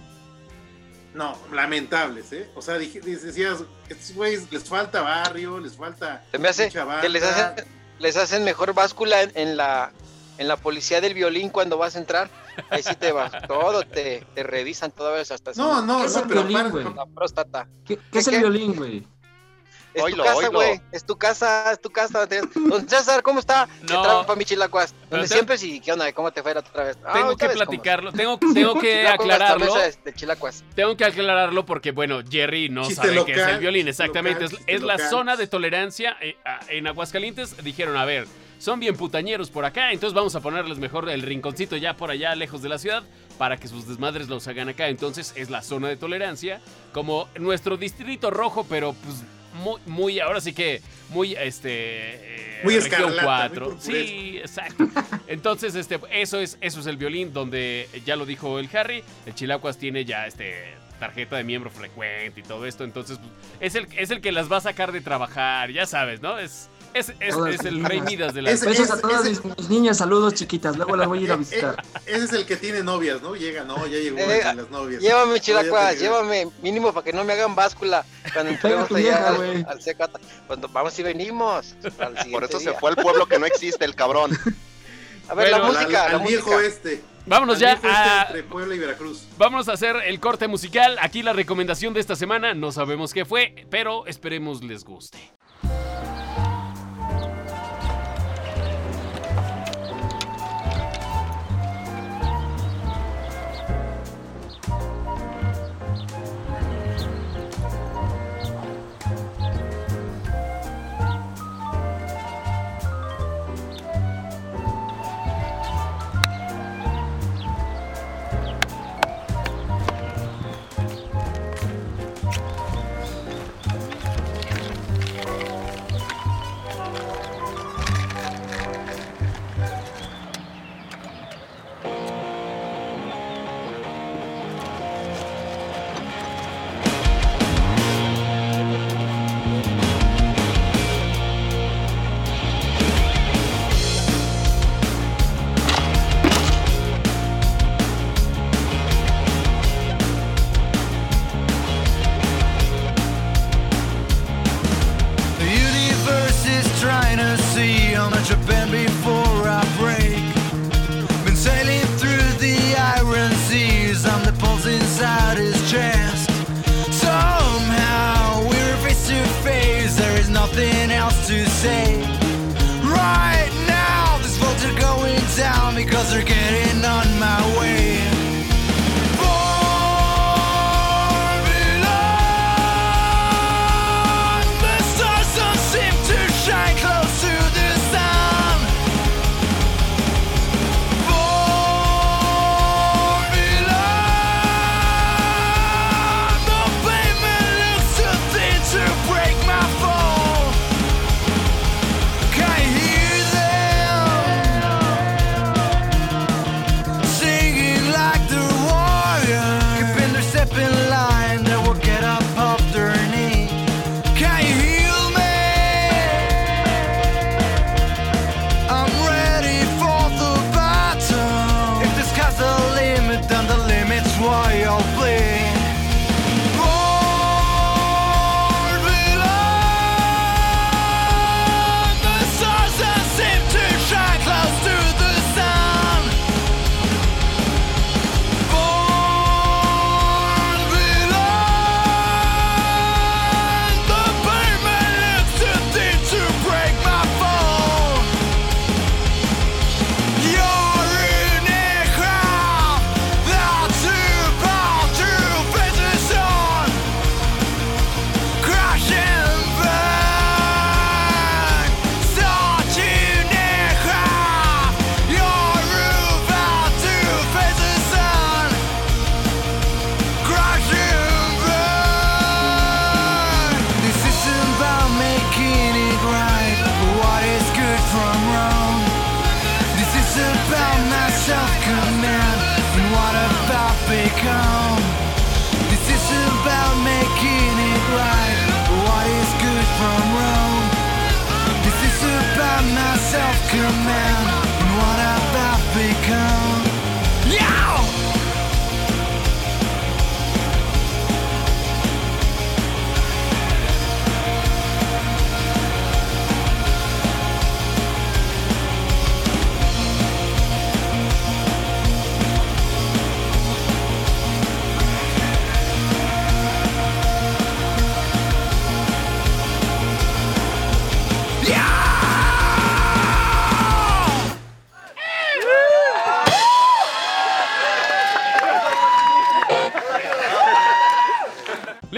[1.14, 2.50] No, lamentables, ¿eh?
[2.54, 7.00] O sea, dije- decías, estos güeyes les falta barrio, les falta Se me hace mucha
[7.00, 7.64] que les hacen,
[7.98, 9.92] les hacen mejor báscula en, en la
[10.38, 12.28] en la policía del violín cuando vas a entrar.
[12.68, 16.14] Ahí sí te vas, todo te, te revisan toda vez hasta No, no, ¿Qué es
[16.14, 17.66] no, el pero violín, la próstata.
[17.86, 18.40] ¿Qué, qué es el ¿Qué?
[18.40, 19.06] violín, güey?
[19.96, 20.80] Es tu Oílo, casa, güey.
[20.92, 22.26] Es tu casa, es tu casa.
[22.54, 23.66] Don César, ¿cómo está?
[23.86, 24.02] ¿Qué No.
[24.02, 24.94] trampa, mi chilacuas?
[25.10, 26.12] Donde te- siempre sí, ¿qué onda?
[26.12, 26.98] ¿Cómo te fue la otra vez?
[27.04, 29.74] Ah, Tengo que platicarlo, tengo, tengo que aclararlo.
[29.74, 30.64] de- chilacuas.
[30.74, 33.88] Tengo que aclararlo porque, bueno, Jerry no Chiste sabe qué es local, el violín.
[33.88, 35.10] Exactamente, local, es, es la local.
[35.10, 36.16] zona de tolerancia.
[36.20, 36.36] eh,
[36.68, 38.26] En Aguascalientes dijeron, a ver,
[38.58, 42.34] son bien putañeros por acá, entonces vamos a ponerles mejor el rinconcito ya por allá,
[42.34, 43.02] lejos de la ciudad,
[43.38, 44.88] para que sus desmadres los hagan acá.
[44.88, 46.60] Entonces es la zona de tolerancia,
[46.92, 49.16] como nuestro distrito rojo, pero pues
[49.56, 51.70] muy, muy ahora sí que muy, este...
[51.70, 53.66] eh, Muy región escarlata, muy 4.
[53.66, 53.92] purpuresco.
[53.92, 54.88] Sí, exacto.
[55.26, 59.34] Entonces, este, eso es, eso es el violín, donde ya lo dijo el Harry, el
[59.34, 63.86] Chilacuas tiene ya este tarjeta de miembro frecuente y todo esto, entonces pues, es el,
[63.98, 66.38] es el que las va a sacar de trabajar, ya sabes, ¿no?
[66.38, 68.00] Es, es, es, Todas es el rey.
[68.00, 68.50] Midas de la...
[68.50, 70.76] Es- Besos a todas mis, mis niñas, saludos chiquitas.
[70.76, 71.84] Luego las voy a ir a Eh, visitar.
[71.94, 73.34] eh, ese es el que tiene novias, ¿no?
[73.36, 75.02] Llega, no, ya llegó Eh, las novias.
[75.02, 78.90] Llévame, No, ya chilacuas, te- llévame, mínimo para que no me hagan báscula cuando entremos
[78.90, 79.64] allá vieja, al, güey.
[79.68, 80.10] al CK.
[80.46, 81.74] Cuando vamos y venimos.
[81.98, 84.30] al Por eso se fue al pueblo que no existe, el cabrón.
[85.28, 86.66] A ver, la Bueno, música, al, la viejo música.
[86.66, 87.02] este.
[87.28, 88.22] Vámonos al ya viejo este a...
[88.28, 89.26] entre Puebla y Veracruz.
[89.36, 90.96] Vámonos a hacer el corte musical.
[91.00, 92.54] Aquí la recomendación de esta semana.
[92.54, 95.18] No sabemos qué fue, pero esperemos les guste.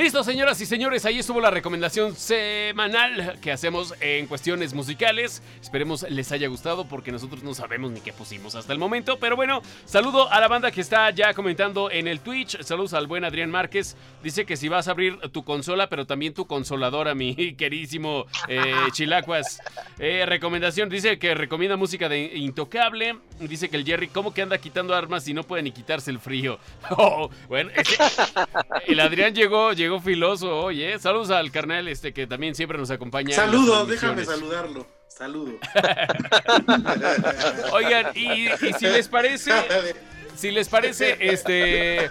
[0.09, 5.43] Listo, señoras y señores, ahí estuvo la recomendación semanal que hacemos en cuestiones musicales.
[5.61, 9.19] Esperemos les haya gustado porque nosotros no sabemos ni qué pusimos hasta el momento.
[9.19, 12.59] Pero bueno, saludo a la banda que está ya comentando en el Twitch.
[12.63, 13.99] Saludos al buen Adrián Márquez.
[14.23, 18.73] Dice que si vas a abrir tu consola, pero también tu consoladora, mi queridísimo eh,
[18.93, 19.61] Chilacuas.
[19.99, 23.19] Eh, recomendación, dice que recomienda música de Intocable.
[23.41, 26.19] Dice que el Jerry, ¿cómo que anda quitando armas y no puede ni quitarse el
[26.19, 26.59] frío?
[27.01, 27.99] Oh, bueno, ese-
[28.87, 30.99] el Adrián llegó, llegó filoso, oye.
[30.99, 33.35] Saludos al carnal este que también siempre nos acompaña.
[33.35, 34.87] Saludos, déjame saludarlo.
[35.09, 35.59] Saludo.
[37.73, 39.53] Oigan, y, y si les parece,
[40.37, 42.11] si les parece, este.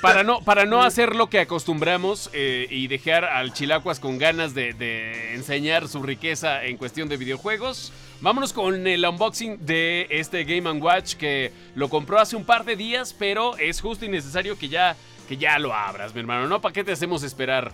[0.00, 4.54] Para no, para no hacer lo que acostumbramos eh, y dejar al Chilacuas con ganas
[4.54, 10.44] de, de enseñar su riqueza en cuestión de videojuegos, vámonos con el unboxing de este
[10.44, 14.58] Game Watch que lo compró hace un par de días, pero es justo y necesario
[14.58, 14.96] que ya,
[15.28, 16.46] que ya lo abras, mi hermano.
[16.48, 16.60] ¿No?
[16.60, 17.72] ¿Para qué te hacemos esperar?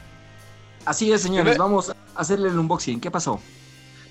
[0.85, 3.01] Así es, señores, vamos a hacerle el unboxing.
[3.01, 3.41] ¿Qué pasó?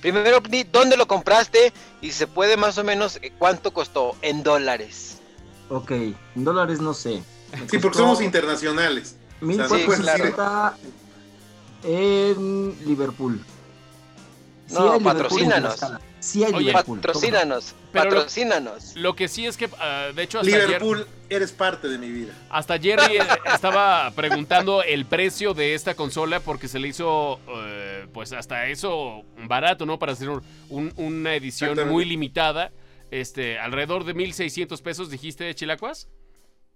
[0.01, 5.19] Primero, dónde lo compraste y se puede más o menos eh, cuánto costó en dólares.
[5.69, 7.23] Ok, en dólares no sé.
[7.69, 9.15] Sí, porque somos internacionales.
[9.41, 10.23] O sea, no Sí, puedes claro.
[10.25, 10.77] decir- 1450
[11.83, 13.41] en Liverpool.
[14.67, 15.79] Sí No, en patrocínanos.
[16.23, 16.99] Sí hay Oye, Liverpool.
[16.99, 18.95] Patrocínanos, Pero lo- patrocínanos.
[18.95, 22.09] Lo que sí es que, ah, de hecho, hasta ayer- Liverpool, eres parte de mi
[22.09, 22.33] vida.
[22.49, 23.19] Hasta Jerry eh,
[23.53, 29.23] estaba preguntando el precio de esta consola porque se le hizo, eh, pues hasta eso
[29.47, 29.99] barato, ¿no?
[29.99, 32.71] Para hacer un- una edición muy limitada.
[33.11, 36.07] Este, alrededor de 1600 pesos, dijiste, Chilacuas.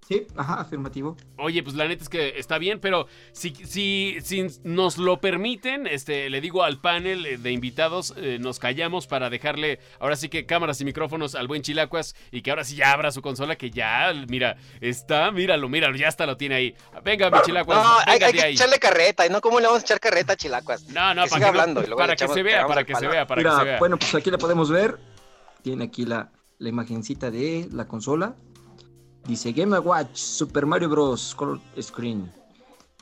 [0.08, 1.18] Sí, ajá, afirmativo.
[1.38, 5.86] Oye, pues la neta es que está bien, pero si, si, si nos lo permiten,
[5.86, 10.46] este, le digo al panel de invitados, eh, nos callamos para dejarle ahora sí que
[10.46, 13.70] cámaras y micrófonos al buen Chilacuas y que ahora sí ya abra su consola, que
[13.70, 16.76] ya, mira, está, míralo, míralo, ya hasta lo tiene ahí.
[17.04, 18.54] Venga, mi Chilacuas, No, hay, hay que ahí.
[18.54, 20.84] echarle carreta, y no cómo le vamos a echar carreta a Chilacuas.
[20.88, 22.80] No, no, que para que, no- hablando y luego para le que se vea, para
[22.80, 23.80] el que se vea, para Mira, que se vea.
[23.80, 24.98] bueno, pues aquí la podemos ver.
[25.64, 28.36] Tiene aquí la, la imagencita de la consola.
[29.28, 31.36] Dice Game Watch Super Mario Bros.
[31.36, 32.32] Color Screen.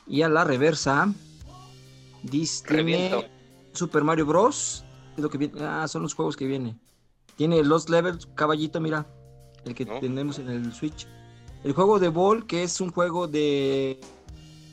[0.08, 1.12] Y a la reversa
[2.22, 3.30] dice tiene.
[3.72, 4.84] Super Mario Bros.
[5.16, 5.54] Es lo que viene.
[5.60, 6.76] Ah, son los juegos que viene.
[7.36, 9.06] Tiene los levels, caballito, mira.
[9.64, 10.00] El que ¿No?
[10.00, 11.06] tenemos en el Switch.
[11.62, 14.00] El juego de Ball, que es un juego de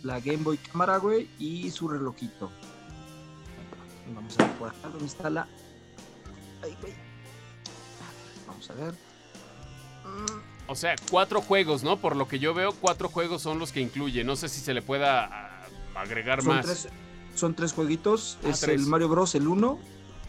[0.03, 2.51] la Game Boy Cámara, güey, y su relojito.
[4.13, 5.47] Vamos a ver por acá dónde está la.
[6.61, 6.93] Güey.
[8.47, 8.93] Vamos a ver.
[10.73, 11.97] O sea, cuatro juegos, ¿no?
[11.97, 14.23] Por lo que yo veo, cuatro juegos son los que incluye.
[14.23, 16.65] No sé si se le pueda ah, agregar Son más.
[16.65, 16.87] tres,
[17.35, 18.39] son tres jueguitos.
[18.43, 18.81] Ah, es tres.
[18.81, 19.35] el Mario Bros.
[19.35, 19.79] el 1,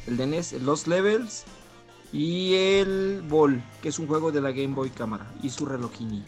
[0.06, 1.44] el de NES, el Lost Levels
[2.12, 6.22] y el Ball, que es un juego de la Game Boy Cámara y su relojini.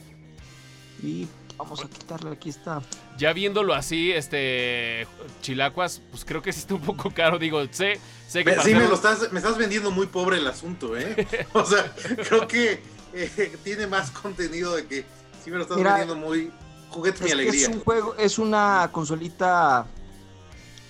[1.03, 2.81] Y vamos a quitarle, aquí está.
[3.19, 5.07] Ya viéndolo así, este
[5.43, 7.39] Chilacuas, pues creo que sí está un poco caro.
[7.39, 10.97] Digo, sé, sé que Sí, me lo estás, me estás vendiendo muy pobre el asunto,
[10.97, 11.27] ¿eh?
[11.53, 11.95] O sea,
[12.27, 15.05] creo que eh, tiene más contenido de que
[15.45, 16.51] sí me lo estás Mira, vendiendo muy
[16.90, 17.69] juguetes mi alegría.
[17.69, 19.87] es un juego, es una consolita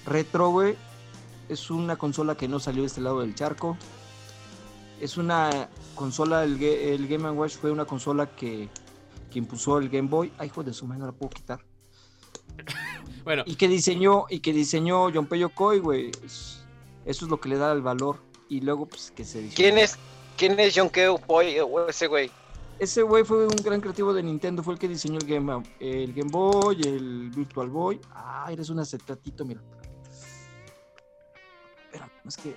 [0.06, 0.76] retro, güey.
[1.48, 3.76] Es una consola que no salió de este lado del charco.
[5.00, 8.68] Es una consola, el, el Game Watch fue una consola que,
[9.30, 10.32] que impulsó el Game Boy.
[10.38, 11.60] Ay, hijo de su madre, no la puedo quitar.
[13.24, 16.12] Bueno, Y que diseñó, y que diseñó John Yokoi, güey.
[16.24, 16.60] Es-
[17.04, 18.20] Eso es lo que le da el valor.
[18.48, 19.56] Y luego, pues, que se diseñó.
[19.56, 19.96] ¿Quién es,
[20.36, 20.90] quién es John
[21.26, 22.30] Boy o ese güey?
[22.78, 26.12] Ese güey fue un gran creativo de Nintendo, fue el que diseñó el Game, el
[26.12, 28.00] Game Boy, el Virtual Boy.
[28.12, 29.62] Ah, eres un acetratito, mira.
[31.90, 32.54] Espera, es que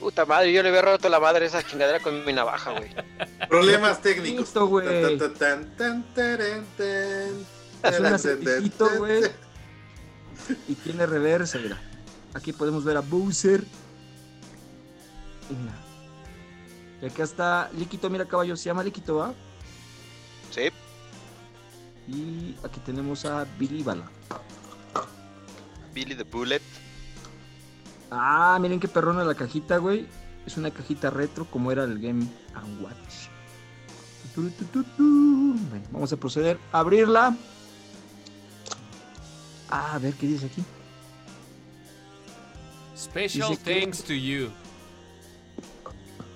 [0.00, 2.90] Puta madre, yo le había roto la madre a esa chingadera con mi navaja, güey.
[3.48, 4.40] Problemas técnicos.
[4.40, 4.86] Listo, güey.
[4.86, 5.74] Es un tan,
[8.98, 9.22] güey.
[10.68, 11.80] Y tiene reversa, mira.
[12.34, 13.64] Aquí podemos ver a Bowser.
[15.48, 15.83] Y mira.
[17.04, 19.34] Y acá está Liquito, mira caballo, se llama Liquito, ¿va?
[20.50, 20.70] Sí.
[22.08, 24.10] Y aquí tenemos a Billy Bala.
[25.92, 26.62] Billy the Bullet.
[28.10, 30.06] Ah, miren qué perrona la cajita, güey.
[30.46, 33.28] Es una cajita retro como era el Game and Watch.
[34.34, 35.02] Tu, tu, tu, tu.
[35.70, 37.36] Bueno, vamos a proceder a abrirla.
[39.68, 40.64] Ah, a ver qué dice aquí.
[42.96, 44.50] Special Dice que- thanks to you.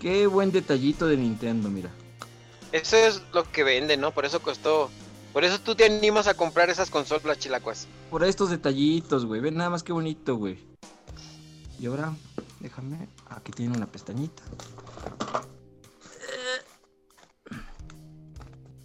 [0.01, 1.91] Qué buen detallito de Nintendo, mira.
[2.73, 4.13] Eso es lo que vende, ¿no?
[4.13, 4.91] Por eso costó.
[5.33, 7.87] Por eso tú te animas a comprar esas consolas chilacuas.
[8.11, 9.41] Por estos detallitos, güey.
[9.41, 10.59] Ven nada más qué bonito, güey.
[11.81, 12.13] Y ahora,
[12.61, 13.09] déjame.
[13.29, 14.43] Aquí tiene una pestañita.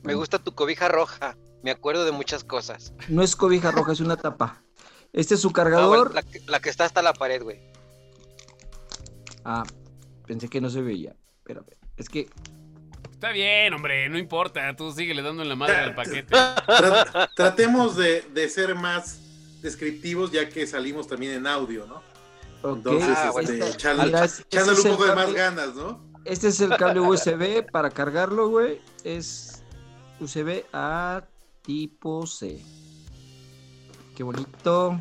[0.04, 1.38] Me gusta tu cobija roja.
[1.63, 2.93] Me acuerdo de muchas cosas.
[3.08, 4.62] No es cobija roja, es una tapa.
[5.13, 6.10] Este es su Ah, cargador.
[6.10, 7.62] bueno, la, que- la que está hasta la pared, güey.
[9.45, 9.63] Ah,
[10.25, 11.15] pensé que no se veía.
[11.39, 11.65] Espérame.
[11.97, 12.29] Es que
[13.12, 14.75] Está bien, hombre, no importa.
[14.75, 16.36] Tú síguele dando en la madre al paquete.
[16.36, 19.19] Tra- tratemos de, de ser más
[19.62, 22.01] descriptivos ya que salimos también en audio, ¿no?
[22.69, 26.03] Entonces, Ah, este, Mira, echándole ese un poco de más cable- ganas, ¿no?
[26.25, 28.81] Este es el cable USB para cargarlo, güey.
[29.05, 29.63] Es
[30.19, 31.23] USB a
[31.62, 32.62] tipo C.
[34.17, 34.99] Qué bonito.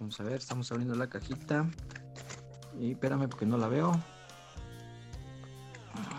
[0.00, 1.68] Vamos a ver, estamos abriendo la cajita.
[2.80, 3.98] Y espérame porque no la veo.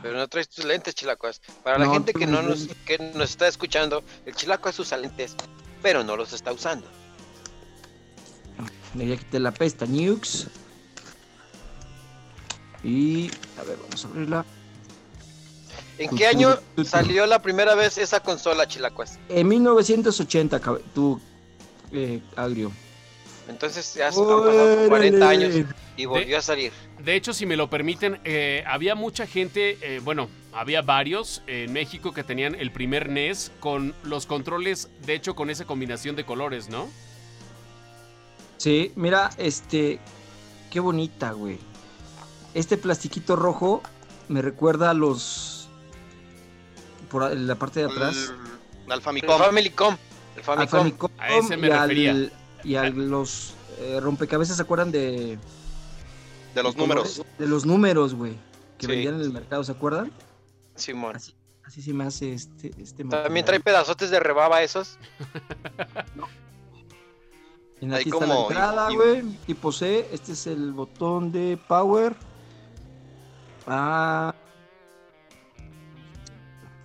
[0.01, 1.41] Pero no traes tus lentes, chilacuas.
[1.63, 5.35] Para la gente que no nos, que nos está escuchando, el chilacuas usa lentes,
[5.81, 6.87] pero no los está usando.
[8.95, 10.47] Le ya quité la pesta Nukes.
[12.83, 14.45] Y a ver, vamos a abrirla.
[15.97, 19.19] ¿En qué año salió la primera vez esa consola, chilacuas?
[19.29, 21.19] En 1980, cab- tu
[21.91, 22.71] eh, agrio.
[23.47, 25.55] Entonces ya han pasado 40 años
[25.97, 26.71] y volvió a salir.
[27.03, 31.73] De hecho, si me lo permiten, eh, había mucha gente, eh, bueno, había varios en
[31.73, 36.25] México que tenían el primer NES con los controles, de hecho, con esa combinación de
[36.25, 36.87] colores, ¿no?
[38.57, 39.99] Sí, mira, este,
[40.71, 41.57] qué bonita, güey.
[42.53, 43.81] Este plastiquito rojo
[44.29, 45.67] me recuerda a los,
[47.09, 48.31] por la parte de atrás,
[48.85, 49.37] El, al El Famicom.
[49.37, 49.97] Famicom.
[50.37, 51.11] El al Famicom.
[51.17, 52.29] A ese me y al- refería.
[52.63, 55.37] Y a los eh, rompecabezas, ¿se acuerdan de,
[56.55, 57.11] de los de números.
[57.17, 57.37] colores?
[57.39, 58.33] De los números, güey,
[58.77, 58.87] que Sí.
[58.87, 60.11] vendían en el mercado, ¿se acuerdan?
[60.75, 61.15] Simón.
[61.15, 64.97] Así, así se me hace este, este También trae pedazotes de rebaba esos.
[67.81, 71.31] En Hay aquí está la como- entrada, y- güey, tipo C, este es el botón
[71.31, 72.15] de power.
[73.67, 74.33] Ah,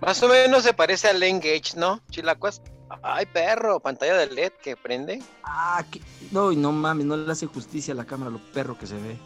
[0.01, 2.01] Más o menos se parece al Engage, ¿no?
[2.09, 2.61] Chilacuas.
[3.03, 5.21] Ay, perro, pantalla de LED que prende.
[5.43, 8.77] Ah, que- no, y no mames, no le hace justicia a la cámara lo perro
[8.77, 9.17] que se ve.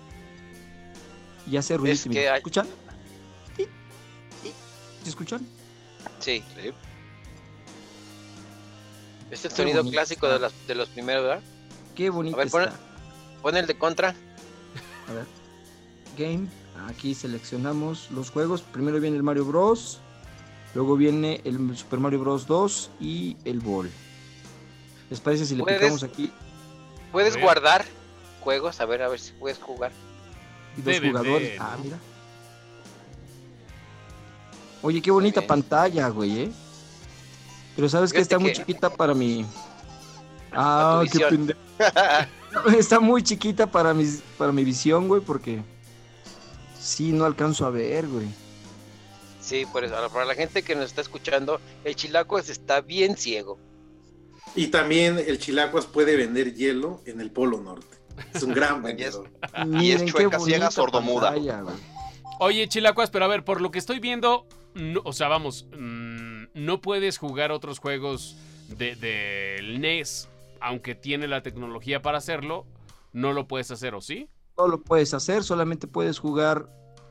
[1.50, 1.94] Y hace ruido.
[1.94, 2.68] Es que hay- ¿Escuchan?
[3.56, 3.68] ¿Sí?
[5.04, 5.46] ¿Sí escuchan?
[6.20, 6.44] Sí.
[9.32, 11.42] Es el Qué sonido bonito clásico de, las- de los primeros, ¿verdad?
[11.96, 12.76] Qué bonito A ver, pon- está.
[13.42, 14.10] Pon el de contra.
[15.10, 15.26] A ver.
[16.18, 16.48] Game.
[16.88, 18.62] Aquí seleccionamos los juegos.
[18.62, 20.00] Primero viene el Mario Bros.
[20.76, 23.90] Luego viene el Super Mario Bros 2 y el Ball.
[25.10, 26.32] ¿Les parece si le picamos aquí
[27.12, 27.86] Puedes guardar
[28.42, 29.92] juegos, a ver, a ver si puedes jugar.
[30.78, 31.60] y dos DVD, jugadores?
[31.60, 31.64] ¿no?
[31.66, 31.98] Ah, mira.
[34.82, 35.48] Oye, qué bonita bien.
[35.48, 36.52] pantalla, güey, ¿eh?
[37.76, 39.46] Pero sabes que está muy que- chiquita para mi.
[40.52, 41.60] Ah, qué pendejo.
[42.78, 44.06] Está muy chiquita para mi,
[44.38, 45.62] para mi visión, güey, porque
[46.80, 48.28] sí, no alcanzo a ver, güey.
[49.44, 49.96] Sí, por eso.
[49.96, 53.60] Ahora, Para la gente que nos está escuchando, el Chilacuas está bien ciego.
[54.56, 57.98] Y también el Chilacuas puede vender hielo en el Polo Norte.
[58.34, 59.30] Es un gran Y es- vendedor.
[59.68, 61.32] Miren qué chueca, ciega, sordomuda.
[61.34, 61.64] pantalla.
[62.40, 66.46] Oye, Chilacuas, pero a ver, por lo que estoy viendo, no- o sea, vamos, mm,
[66.54, 68.36] no puedes jugar otros juegos
[68.70, 70.30] de- del NES,
[70.62, 72.66] aunque tiene la tecnología para hacerlo,
[73.12, 74.30] no lo puedes hacer, ¿o sí?
[74.58, 76.68] No lo puedes hacer, solamente puedes jugar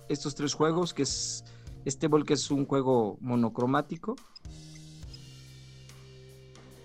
[0.09, 1.45] estos tres juegos, que es
[1.85, 4.17] este bol que es un juego monocromático.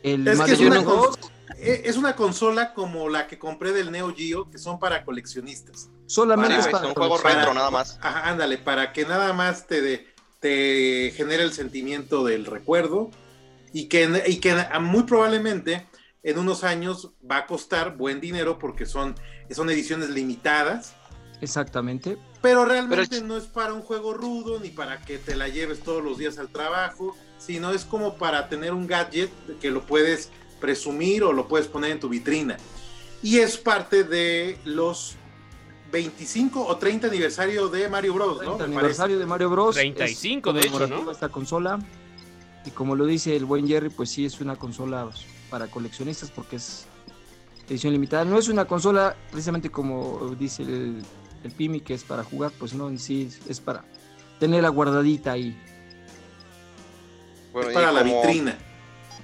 [0.03, 1.17] El Es que Mario es una, Bros.
[1.19, 5.03] cons- eh, es una consola como la que compré del Neo Geo, que son para
[5.03, 5.89] coleccionistas.
[6.05, 7.99] solamente Sí, es para juegos para- retro nada más.
[8.01, 10.07] Ajá, ándale, para que nada más te, de-
[10.39, 13.09] te genere el sentimiento del recuerdo
[13.73, 15.85] y que, y que muy probablemente
[16.23, 19.15] en unos años va a costar buen dinero porque son,
[19.51, 20.93] son ediciones limitadas,
[21.41, 22.17] Exactamente.
[22.41, 25.79] Pero realmente Pero- no es para un juego rudo ni para que te la lleves
[25.81, 30.29] todos los días al trabajo, sino es como para tener un gadget que lo puedes
[30.59, 32.57] presumir o lo puedes poner en tu vitrina.
[33.23, 35.15] Y es parte de los
[35.91, 38.55] 25 o 30 aniversario de Mario Bros, ¿no?
[38.55, 39.75] 30 Me aniversario de Mario Bros.
[39.75, 41.11] 35 de hecho, ¿no?
[41.11, 41.79] Esta consola.
[42.65, 45.09] Y como lo dice el buen Jerry, pues sí es una consola
[45.49, 46.85] para coleccionistas porque es
[47.69, 48.25] edición limitada.
[48.25, 51.03] No es una consola precisamente como dice el,
[51.47, 53.83] el Pimi que es para jugar, pues no, en sí es para
[54.39, 55.59] tenerla guardadita ahí.
[57.51, 58.57] Bueno, es para la vitrina.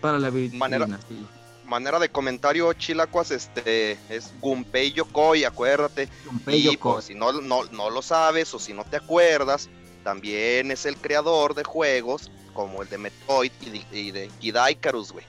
[0.01, 1.25] Para la vitrina, manera, sí.
[1.65, 6.09] manera de comentario, Chilacuas, este es Gunpei Yokoi, acuérdate.
[6.25, 6.93] Gunpei y Yokoi.
[6.93, 9.69] Pues, si no, no, no lo sabes o si no te acuerdas,
[10.03, 14.55] también es el creador de juegos como el de Metroid y de, y de Kid
[14.69, 15.25] Icarus, güey.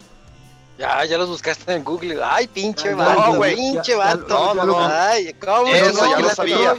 [0.79, 2.19] Ya, ya los buscaste en Google.
[2.23, 3.55] Ay, pinche Ya, vato, no, güey.
[3.55, 4.55] pinche Ya, ya, vato.
[4.55, 4.79] no, no, no.
[4.87, 6.11] Ay, ¿cómo Eso no?
[6.11, 6.75] ya lo sabía.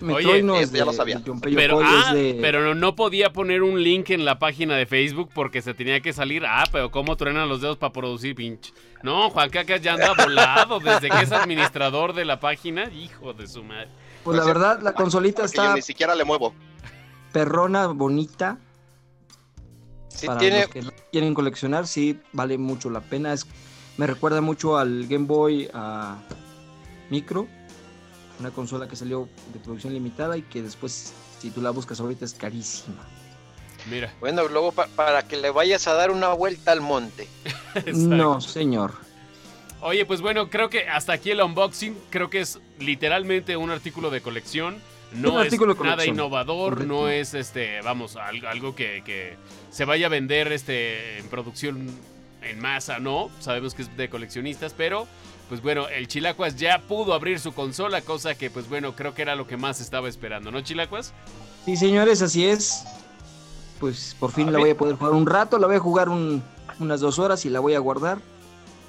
[0.00, 1.20] Metroid Oye, no es eso ya lo sabía.
[1.56, 5.30] Pero, ah, de- pero no, no podía poner un link en la página de Facebook
[5.34, 6.44] porque se tenía que salir.
[6.46, 8.72] Ah, pero ¿cómo truenan los dedos para producir pinche?
[9.02, 12.84] No, Juan Cacas ya anda volado desde que es administrador de la página.
[12.92, 13.88] Hijo de su madre.
[14.22, 16.54] Pues la verdad, la consolita Que yo está ni siquiera le muevo.
[17.32, 18.58] perrona, bonita.
[20.08, 23.32] Sí para tiene, los que no quieren coleccionar, sí vale mucho la pena.
[23.32, 23.46] Es,
[23.96, 26.18] me recuerda mucho al Game Boy a
[27.10, 27.46] Micro,
[28.40, 32.24] una consola que salió de producción limitada y que después, si tú la buscas ahorita,
[32.24, 32.96] es carísima.
[33.90, 34.12] Mira.
[34.20, 37.28] bueno, luego pa- para que le vayas a dar una vuelta al monte.
[37.94, 38.92] No, señor.
[39.80, 41.96] Oye, pues bueno, creo que hasta aquí el unboxing.
[42.10, 44.82] Creo que es literalmente un artículo de colección.
[45.12, 46.92] No es nada innovador, Correcto.
[46.92, 49.36] no es este, vamos, algo, algo que, que
[49.70, 51.90] se vaya a vender este en producción
[52.42, 53.30] en masa, no.
[53.40, 55.06] Sabemos que es de coleccionistas, pero
[55.48, 59.22] pues bueno, el Chilacuas ya pudo abrir su consola, cosa que pues bueno, creo que
[59.22, 61.14] era lo que más estaba esperando, ¿no, Chilacuas?
[61.64, 62.84] Sí, señores, así es.
[63.80, 64.60] Pues por fin A la ver.
[64.60, 66.42] voy a poder jugar un rato, la voy a jugar un-
[66.80, 68.18] unas dos horas y la voy a guardar.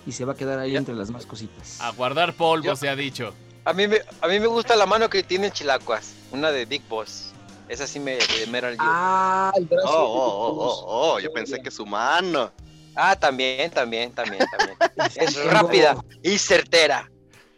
[0.06, 0.80] Y se va a quedar ahí Ya.
[0.80, 1.80] entre las más cositas.
[1.82, 3.34] A guardar polvo, Yo- se ha dicho.
[3.70, 6.82] A mí, me, a mí me gusta la mano que tiene Chilacuas, una de Big
[6.90, 7.32] Boss.
[7.68, 8.80] Esa sí me de Metal Gear.
[8.90, 9.88] Ah, el Oh, brazo.
[9.90, 12.52] oh, oh, oh, oh, yo pensé que su mano.
[12.96, 14.78] Ah, también, también, también, también.
[15.16, 17.10] Es Tengo- rápida y certera.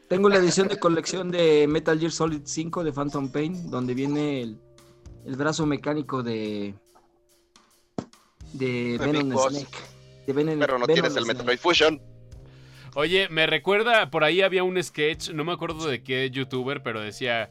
[0.09, 4.41] Tengo la edición de colección de Metal Gear Solid 5 de Phantom Pain, donde viene
[4.41, 4.57] el,
[5.25, 6.75] el brazo mecánico de.
[8.51, 9.31] de Venom.
[9.49, 9.77] Snake.
[10.27, 11.37] De Venom- Pero no Venom tienes el Snake.
[11.39, 12.01] Metroid Fusion.
[12.93, 16.99] Oye, me recuerda, por ahí había un sketch, no me acuerdo de qué youtuber, pero
[16.99, 17.49] decía,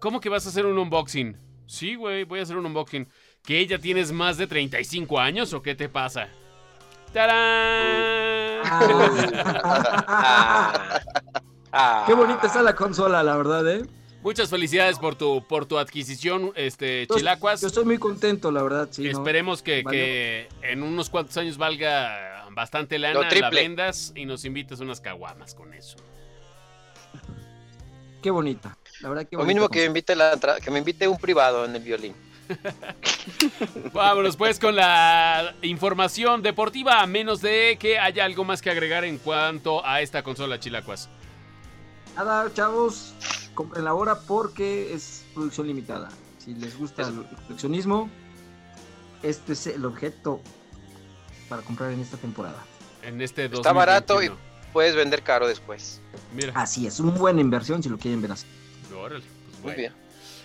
[0.00, 1.36] ¿cómo que vas a hacer un unboxing?
[1.66, 3.06] Sí, güey, voy a hacer un unboxing.
[3.44, 6.28] ¿Que ya tienes más de 35 años o qué te pasa?
[7.12, 8.62] ¡Tarán!
[8.64, 11.00] Ah.
[11.72, 12.02] Ah.
[12.04, 13.86] Qué bonita está la consola, la verdad, ¿eh?
[14.22, 17.62] Muchas felicidades por tu, por tu adquisición, este, Chilacuas.
[17.62, 19.04] Yo estoy muy contento, la verdad, sí.
[19.04, 19.10] ¿no?
[19.10, 19.96] Esperemos que, Vale.
[19.96, 25.54] que en unos cuantos años valga bastante lana, la vendas y nos invites unas caguamas
[25.54, 25.96] con eso.
[28.22, 28.76] Qué bonita.
[29.00, 31.64] La verdad, qué Lo bonita mínimo que me invite la que me invite un privado
[31.64, 32.14] en el violín.
[33.92, 39.04] Vámonos pues con la información deportiva, a menos de que haya algo más que agregar
[39.04, 41.08] en cuanto a esta consola Chilacuas.
[42.16, 43.14] Nada, chavos,
[43.54, 46.08] compren la hora porque es producción limitada.
[46.38, 48.08] Si les gusta el coleccionismo,
[49.22, 50.40] este es el objeto
[51.48, 52.64] para comprar en esta temporada.
[53.02, 54.50] En este Está barato 2021.
[54.72, 56.00] Puedes vender caro después.
[56.34, 58.46] Mira, Así es, una buena inversión si lo quieren ver así.
[58.96, 59.76] órale, pues Muy bueno.
[59.78, 59.92] bien.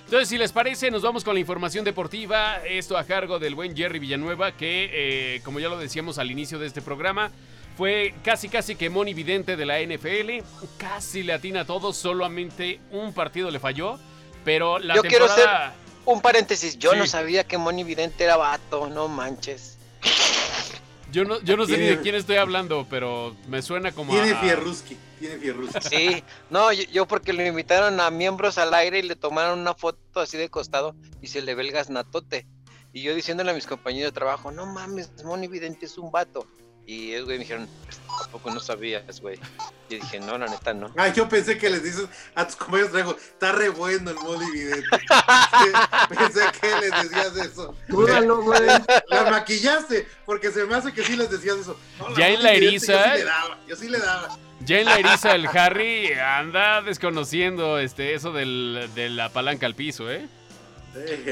[0.06, 2.58] Entonces, si les parece, nos vamos con la información deportiva.
[2.66, 6.60] Esto a cargo del buen Jerry Villanueva, que, eh, como ya lo decíamos al inicio
[6.60, 7.32] de este programa,
[7.78, 10.44] fue casi casi que Moni Vidente de la NFL.
[10.78, 14.00] Casi le atina a todos, solamente un partido le falló.
[14.44, 15.74] Pero la Yo quiero temporada.
[16.06, 16.98] Un paréntesis, yo Sí.
[17.00, 19.78] no sabía que Moni Vidente era vato, no manches.
[21.12, 24.32] Yo no, yo no sé ni de quién estoy hablando, pero me suena como Tiene
[24.32, 24.40] a.
[24.42, 25.80] Fierruski, tiene Fierruski.
[25.90, 29.74] Sí, no, yo, yo porque lo invitaron a miembros al aire y le tomaron una
[29.76, 32.46] foto así de costado y se le ve el gasnatote.
[32.92, 36.46] Y yo diciéndole a mis compañeros de trabajo, no mames, Moni Vidente es un vato.
[36.88, 37.68] Y ellos, güey, me dijeron,
[38.24, 39.40] ¿a poco no sabías, güey?
[39.90, 40.92] Y dije, no, la neta no.
[40.98, 44.16] Ah, yo pensé que les dices a tus compañeros de trabajo, está re bueno el
[44.18, 44.86] modo evidente.
[46.10, 47.76] pensé que les decías eso.
[47.88, 48.62] Dúdalo, güey.
[49.10, 51.80] La maquillaste, porque se me hace que sí les decías eso.
[52.00, 54.38] No, Ya en la eriza- Yo sí le daba, yo sí le daba.
[54.62, 59.76] Ya en la eriza el Harry anda desconociendo este, eso del, de la palanca al
[59.76, 60.28] piso, ¿eh?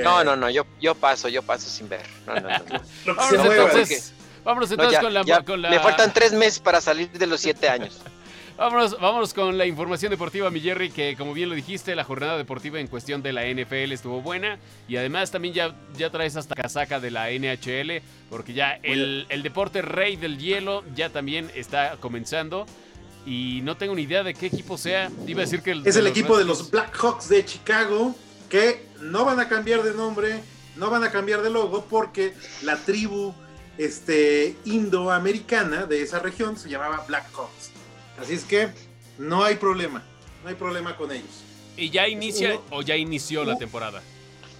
[0.04, 2.06] No, no, no, yo, yo paso, yo paso sin ver.
[2.28, 3.14] No, no, no.
[3.14, 3.30] no.
[3.86, 6.82] Se Vámonos entonces, No, ya- con, la, ya con la- Me faltan tres meses para
[6.82, 8.00] salir de los siete años.
[8.56, 12.38] Vámonos, vámonos con la información deportiva, mi Jerry, que como bien lo dijiste, la jornada
[12.38, 16.54] deportiva en cuestión de la NFL estuvo buena y además también ya, ya traes hasta
[16.54, 21.98] casaca de la NHL, porque ya el, el deporte rey del hielo ya también está
[22.00, 22.68] comenzando
[23.26, 25.10] y no tengo ni idea de qué equipo sea.
[25.26, 28.14] Iba a decir que Es de el equipo de los Blackhawks de Chicago
[28.50, 30.42] que no van a cambiar de nombre,
[30.76, 33.34] no van a cambiar de logo porque la tribu
[33.78, 37.72] este, indoamericana de esa región, se llamaba Black Hawks.
[38.20, 38.70] Así es que
[39.18, 40.04] no hay problema,
[40.44, 41.44] no hay problema con ellos.
[41.76, 44.02] ¿Y ya inicia Uno- o ya inició la temporada?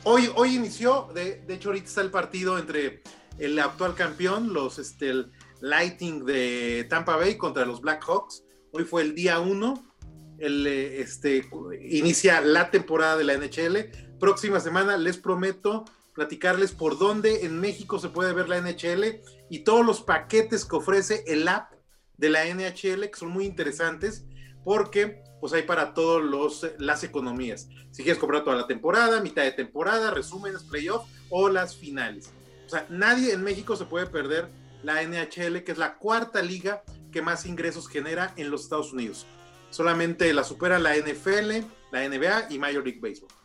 [0.04, 3.04] Hoy, hoy inició, de, de hecho ahorita está el partido entre
[3.38, 8.44] el actual campeón, los este, el Lightning de Tampa Bay contra los Black Hawks.
[8.72, 9.92] Hoy fue el día 1,
[10.40, 11.46] el, eh, este,
[11.84, 13.92] inicia la temporada de la NHL.
[14.20, 19.60] Próxima semana les prometo platicarles por dónde en México se puede ver la NHL y
[19.60, 21.72] todos los paquetes que ofrece el app
[22.18, 24.26] de la NHL que son muy interesantes
[24.64, 27.68] porque pues hay para todos los las economías.
[27.92, 32.32] Si quieres comprar toda la temporada, mitad de temporada, resúmenes, playoff o las finales.
[32.66, 34.50] O sea, nadie en México se puede perder
[34.84, 39.26] la NHL, que es la cuarta liga que más ingresos genera en los Estados Unidos.
[39.70, 43.43] Solamente la supera la NFL, la NBA y Major League Baseball.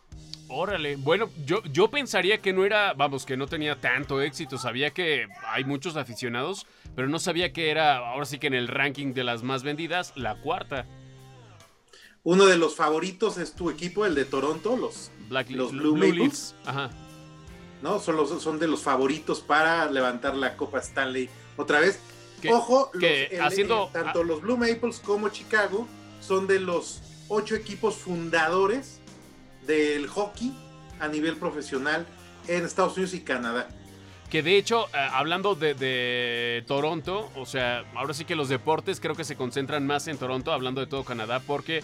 [0.48, 4.56] Órale, bueno, yo, yo pensaría que no era, vamos, que no tenía tanto éxito.
[4.58, 8.68] Sabía que hay muchos aficionados, pero no sabía que era, ahora sí que en el
[8.68, 10.86] ranking de las más vendidas, la cuarta.
[12.24, 16.12] Uno de los favoritos es tu equipo, el de Toronto, los, Black Los Blue, Blue.
[16.12, 16.54] Leafs.
[16.64, 16.90] Ajá.
[17.82, 18.00] ¿no?
[18.00, 22.00] Son, los, son de los favoritos para levantar la Copa Stanley otra vez.
[22.42, 25.86] Que- Ojo, que los- haciendo- eh, tanto los Blue Maples como Chicago
[26.20, 28.97] son de los ocho equipos fundadores
[29.68, 30.52] del hockey
[30.98, 32.04] a nivel profesional
[32.48, 33.68] en Estados Unidos y Canadá.
[34.30, 38.98] Que de hecho, eh, hablando de, de Toronto, o sea, ahora sí que los deportes
[38.98, 41.82] creo que se concentran más en Toronto, hablando de todo Canadá, porque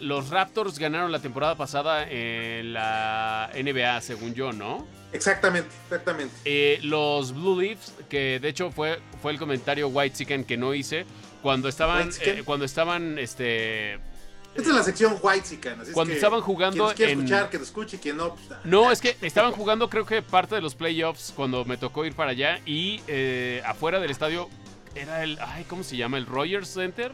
[0.00, 4.86] los Raptors ganaron la temporada pasada en la NBA, según yo, ¿no?
[5.12, 6.34] Exactamente, exactamente.
[6.44, 10.74] Eh, los Blue Leafs, que de hecho fue, fue el comentario White Chicken que no
[10.74, 11.06] hice,
[11.42, 14.00] cuando estaban, eh, cuando estaban, este...
[14.54, 15.80] Esta es la sección White Chican.
[15.80, 18.16] así es Cuando que estaban jugando Quien nos quiere en- escuchar, que te escuche, quien
[18.16, 18.34] no.
[18.34, 22.04] pues, No, es que estaban jugando creo que parte de los playoffs cuando me tocó
[22.04, 24.48] ir para allá y eh, afuera del estadio
[24.94, 26.18] era el, ay, ¿cómo se llama?
[26.18, 27.10] ¿El Rogers Center?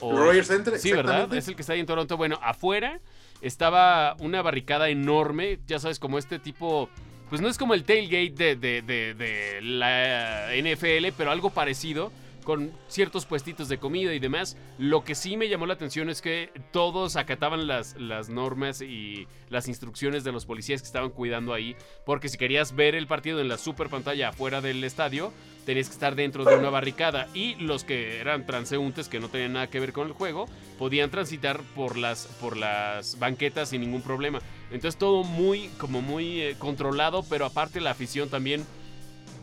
[0.00, 1.32] O- Rogers Center, Sí, ¿verdad?
[1.32, 2.16] Es el que está ahí en Toronto.
[2.16, 3.00] Bueno, afuera
[3.40, 6.88] estaba una barricada enorme, ya sabes, como este tipo...
[7.30, 12.12] Pues no es como el tailgate de, de- de- de la NFL, pero algo parecido,
[12.42, 14.56] con ciertos puestitos de comida y demás.
[14.78, 17.96] Lo que sí me llamó la atención es que todos acataban las,
[18.28, 22.94] normas y las instrucciones de los policías que estaban cuidando ahí, porque si querías ver
[22.94, 25.32] el partido en la super pantalla afuera del estadio,
[25.64, 29.52] tenías que estar dentro de una barricada y los que eran transeúntes que no tenían
[29.54, 30.46] nada que ver con el juego
[30.78, 34.40] podían transitar por las por las banquetas sin ningún problema.
[34.72, 38.64] Entonces todo muy como muy eh, controlado, pero aparte la afición también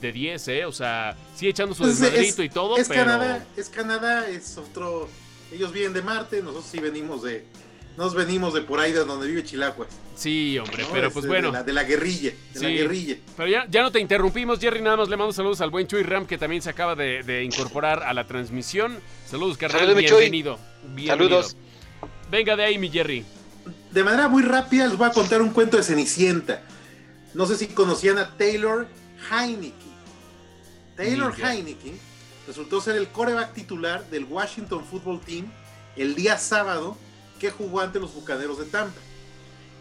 [0.02, 3.02] de 10, eh, o sea, sí echando su Pues es- desmadrito y todo, es pero
[3.06, 5.10] Canadá, es Canadá, es otro.
[5.52, 7.45] Ellos vienen de Marte, nosotros sí venimos de.
[7.97, 9.89] Nos venimos de por ahí de donde vive Chilacuas.
[10.16, 10.89] sí, hombre, ¿no?
[10.93, 11.47] pero pues bueno.
[11.47, 13.18] De la, de la guerrilla, de la guerrilla.
[13.36, 14.82] Pero ya, ya no te interrumpimos, Jerry.
[14.82, 17.43] Nada más le mando saludos al buen Chuy Ram, que también se acaba de, de
[17.43, 19.00] incorporar a la transmisión.
[19.30, 19.82] Saludos, carnal.
[19.82, 20.18] Saludos, mi Chuy.
[20.20, 20.60] bienvenido.
[20.95, 21.41] bienvenido.
[21.43, 21.58] Saludos.
[22.32, 23.26] Venga de ahí, mi Jerry.
[23.91, 26.62] De manera muy rápida les voy a contar un cuento de Cenicienta.
[27.34, 28.88] No sé si conocían a Taylor
[29.30, 29.89] Heineke.
[31.00, 31.54] Taylor Ni idea.
[31.54, 31.93] Heineke
[32.45, 35.50] resultó ser el coreback titular del Washington Football Team
[35.95, 36.97] el día sábado
[37.39, 39.00] que jugó ante los Bucaneros de Tampa.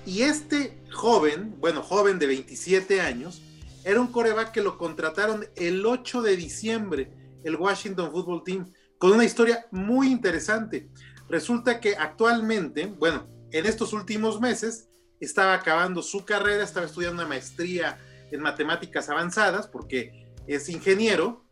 [0.06, 3.42] Y este joven, bueno, joven de 27 años,
[3.84, 7.10] era un coreback que lo contrataron el 8 de diciembre,
[7.42, 10.88] el Washington Football Team, con una historia muy interesante.
[11.28, 14.88] Resulta que actualmente, bueno, en estos últimos meses,
[15.18, 17.98] estaba acabando su carrera, estaba estudiando una maestría
[18.30, 21.44] en matemáticas avanzadas, porque es ingeniero,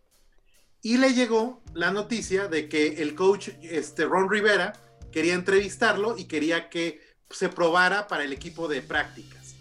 [0.83, 4.73] y le llegó la noticia de que el coach este, Ron Rivera
[5.11, 9.57] quería entrevistarlo y quería que se probara para el equipo de prácticas.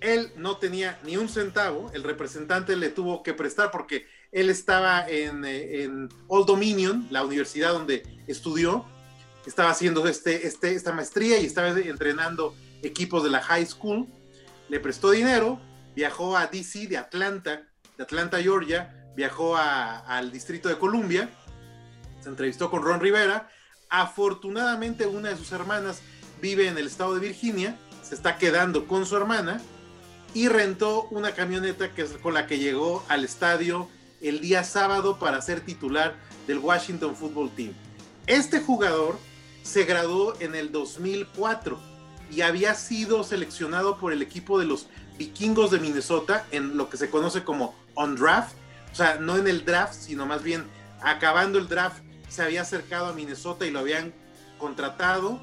[0.00, 5.08] Él no tenía ni un centavo, el representante le tuvo que prestar porque él estaba
[5.08, 8.84] en, eh, en Old Dominion, la universidad donde estudió,
[9.46, 14.06] estaba haciendo este, este, esta maestría y estaba entrenando equipos de la high school,
[14.68, 15.60] le prestó dinero,
[15.94, 17.66] viajó a DC de Atlanta,
[17.96, 21.28] de Atlanta, Georgia, viajó al Distrito de Columbia,
[22.20, 23.48] se entrevistó con Ron Rivera,
[23.88, 26.02] afortunadamente una de sus hermanas
[26.40, 29.60] vive en el estado de Virginia, se está quedando con su hermana
[30.34, 33.88] y rentó una camioneta que es con la que llegó al estadio
[34.20, 36.14] el día sábado para ser titular
[36.46, 37.72] del Washington Football Team.
[38.26, 39.18] Este jugador
[39.62, 41.78] se graduó en el 2004
[42.30, 46.96] y había sido seleccionado por el equipo de los vikingos de Minnesota en lo que
[46.96, 48.54] se conoce como on draft,
[48.92, 50.64] o sea, no en el draft, sino más bien
[51.02, 54.14] acabando el draft se había acercado a Minnesota y lo habían
[54.58, 55.40] contratado,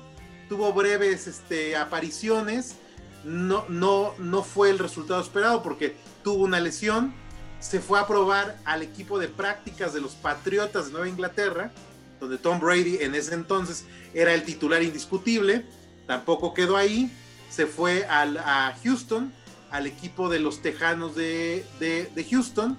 [0.50, 2.76] tuvo breves este, apariciones,
[3.24, 7.14] no, no, no fue el resultado esperado porque tuvo una lesión,
[7.60, 11.72] se fue a probar al equipo de prácticas de los Patriotas de Nueva Inglaterra,
[12.20, 15.66] donde Tom Brady en ese entonces era el titular indiscutible.
[16.06, 17.10] Tampoco quedó ahí.
[17.50, 19.32] Se fue al, a Houston,
[19.74, 22.78] al equipo de los Tejanos de, de- de Houston.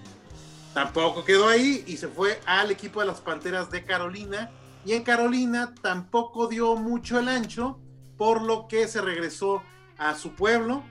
[0.73, 4.51] Tampoco quedó ahí y se fue al equipo de las Panteras de Carolina.
[4.87, 7.79] Y en Carolina tampoco dio mucho el ancho,
[8.17, 9.63] por lo que se regresó
[9.99, 10.83] a su pueblo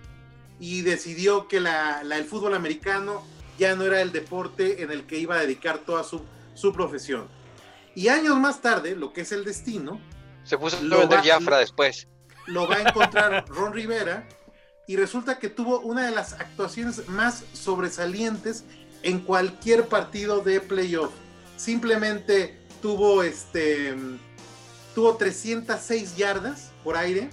[0.60, 3.22] y decidió que la- la- el fútbol americano
[3.58, 6.22] ya no era el deporte en el que iba a dedicar toda su,
[6.54, 7.28] su profesión.
[7.96, 10.02] Y años más tarde, lo que es el destino,
[10.44, 12.08] Se puso a vender Jafra después.
[12.48, 14.28] lo va a encontrar Ron Rivera
[14.88, 18.66] y resulta que tuvo una de las actuaciones más sobresalientes
[19.02, 21.12] en cualquier partido de playoff.
[21.58, 23.96] Simplemente tuvo este
[24.94, 27.30] tuvo 306 yardas por aire,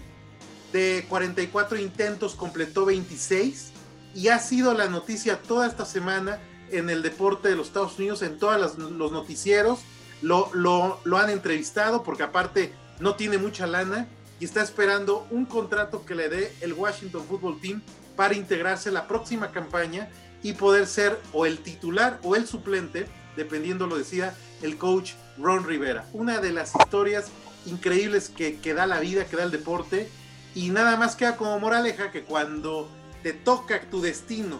[0.73, 3.73] de 44 intentos completó 26
[4.15, 6.41] y ha sido la noticia toda esta semana
[6.71, 9.81] en el deporte de los Estados Unidos, en todos los noticieros,
[10.23, 14.09] lo, lo, lo han entrevistado porque aparte no tiene mucha lana
[14.41, 17.83] y está esperando un contrato que le dé el Washington Football Team
[18.17, 20.09] para integrarse la próxima campaña
[20.43, 25.67] y poder ser o el titular o el suplente, dependiendo lo decida el coach Ron
[25.67, 26.07] Rivera.
[26.15, 27.27] Una de las historias
[27.67, 30.09] increíbles que, que da la vida, que da el deporte
[30.55, 32.89] y nada más queda como moraleja que cuando
[33.23, 34.59] te toca tu destino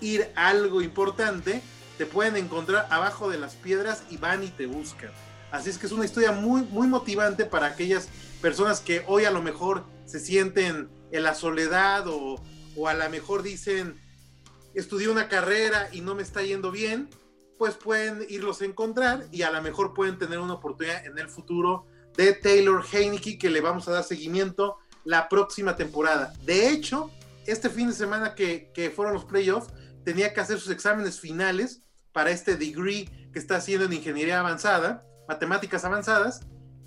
[0.00, 1.62] ir a algo importante,
[1.98, 5.10] te pueden encontrar abajo de las piedras y van y te buscan.
[5.52, 8.08] Así es que es una historia muy, muy motivante para aquellas
[8.40, 12.42] personas que hoy a lo mejor se sienten en la soledad o,
[12.76, 14.00] o a lo mejor dicen,
[14.74, 17.08] estudié una carrera y no me está yendo bien,
[17.58, 21.28] pues pueden irlos a encontrar y a lo mejor pueden tener una oportunidad en el
[21.28, 21.86] futuro
[22.16, 26.32] de Taylor Heineke que le vamos a dar seguimiento la próxima temporada.
[26.44, 27.10] De hecho,
[27.46, 29.72] este fin de semana que, que fueron los playoffs,
[30.04, 31.82] tenía que hacer sus exámenes finales
[32.12, 36.40] para este degree que está haciendo en ingeniería avanzada, matemáticas avanzadas,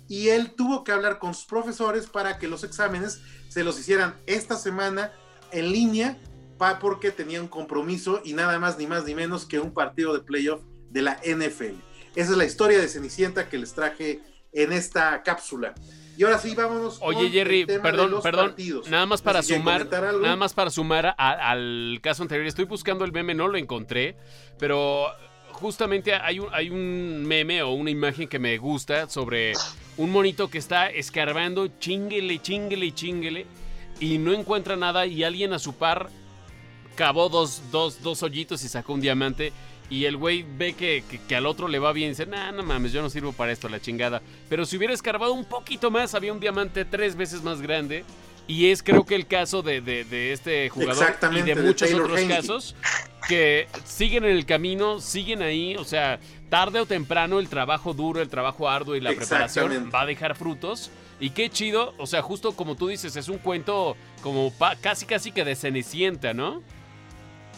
[0.08, 4.14] y él tuvo que hablar con sus profesores para que los exámenes se los hicieran
[4.26, 5.12] esta semana
[5.52, 6.18] en línea,
[6.58, 10.12] pa, porque tenía un compromiso y nada más ni más ni menos que un partido
[10.12, 11.74] de playoff de la NFL.
[12.16, 14.20] Esa es la historia de Cenicienta que les traje
[14.52, 15.74] en esta cápsula.
[16.16, 16.98] Y ahora sí, vámonos.
[17.02, 18.46] Oye, con Jerry, el tema de perdón, los perdón.
[18.50, 18.88] partidos.
[18.88, 22.46] Nada más para si sumar, nada más para sumar a- al caso anterior.
[22.46, 24.16] Estoy buscando el meme, no lo encontré,
[24.58, 25.06] pero
[25.50, 29.54] justamente hay un, hay un meme o una imagen que me gusta sobre
[29.96, 33.46] un monito que está escarbando, chinguele, chinguele, chinguele,
[34.00, 36.10] y no encuentra nada y alguien a su par
[36.96, 39.52] cavó dos, dos, dos hoyitos y sacó un diamante.
[39.90, 42.50] Y el güey ve que, que- que al otro le va bien y dice, nah,
[42.52, 44.22] no mames, yo no sirvo para esto, la chingada.
[44.48, 48.04] Pero si hubiera escarbado un poquito más, había un diamante tres veces más grande.
[48.46, 52.20] Y es creo que el caso de, de- de este jugador y de muchos otros
[52.28, 52.76] casos
[53.26, 56.20] que siguen en el camino, siguen ahí, o sea,
[56.50, 60.36] tarde o temprano el trabajo duro, el trabajo arduo y la preparación va a dejar
[60.36, 60.90] frutos.
[61.20, 65.06] Y qué chido, o sea, justo como tú dices, es un cuento como pa- casi
[65.06, 66.62] casi que de Cenicienta, ¿no?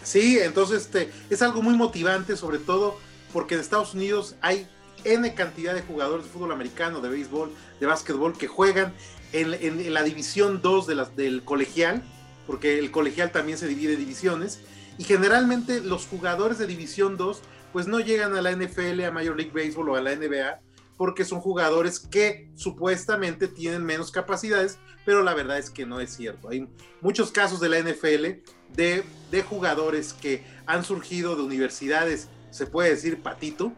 [0.04, 2.96] Sí, entonces este, es algo muy motivante, sobre todo
[3.32, 4.68] porque en Estados Unidos hay
[5.04, 8.92] N cantidad de jugadores de fútbol americano, de béisbol, de básquetbol que juegan
[9.32, 12.02] en, la división 2 de las, del colegial,
[12.46, 14.60] porque el colegial también se divide en divisiones,
[14.98, 19.36] y generalmente los jugadores de división 2 pues no llegan a la NFL, a Major
[19.36, 20.60] League Baseball o a la NBA,
[20.96, 26.14] porque son jugadores que supuestamente tienen menos capacidades, pero la verdad es que no es
[26.14, 26.48] cierto.
[26.48, 26.66] Hay
[27.02, 28.40] muchos casos de la NFL
[28.74, 33.74] de jugadores que han surgido de universidades, se puede decir patito,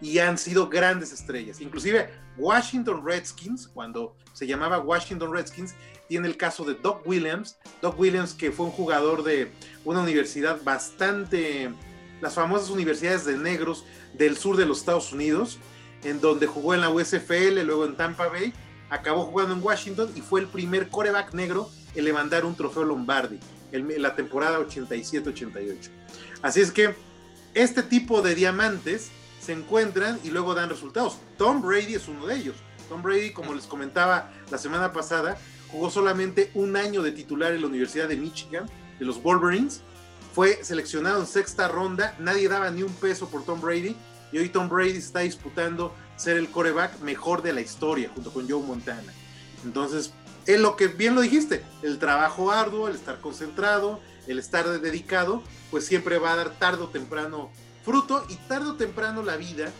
[0.00, 1.60] y han sido grandes estrellas.
[1.60, 5.74] Inclusive Washington Redskins, cuando se llamaba Washington Redskins,
[6.08, 7.58] tiene el caso de Doc Williams.
[7.82, 9.50] Doc Williams que fue un jugador de
[9.84, 11.70] una universidad bastante,
[12.20, 13.84] las famosas universidades de negros
[14.14, 15.58] del sur de los Estados Unidos,
[16.04, 18.52] en donde jugó en la USFL, luego en Tampa Bay,
[18.90, 23.38] acabó jugando en Washington y fue el primer coreback negro en levantar un trofeo Lombardi
[23.72, 25.90] en la temporada 87-88.
[26.40, 26.94] Así es que
[27.54, 29.10] este tipo de diamantes
[29.48, 31.16] se encuentran y luego dan resultados.
[31.38, 32.56] Tom Brady es uno de ellos.
[32.90, 35.38] Tom Brady, como les comentaba la semana pasada,
[35.72, 38.68] jugó solamente un año de titular en la Universidad de Michigan,
[38.98, 39.80] de los Wolverines.
[40.34, 43.96] Fue seleccionado en sexta ronda, nadie daba ni un peso por Tom Brady
[44.32, 48.46] y hoy Tom Brady está disputando ser el coreback mejor de la historia junto con
[48.46, 49.14] Joe Montana.
[49.64, 50.12] Entonces,
[50.44, 55.42] es lo que bien lo dijiste, el trabajo arduo, el estar concentrado, el estar dedicado,
[55.70, 57.50] pues siempre va a dar tarde o temprano
[57.84, 59.70] fruto y tarde o temprano la vida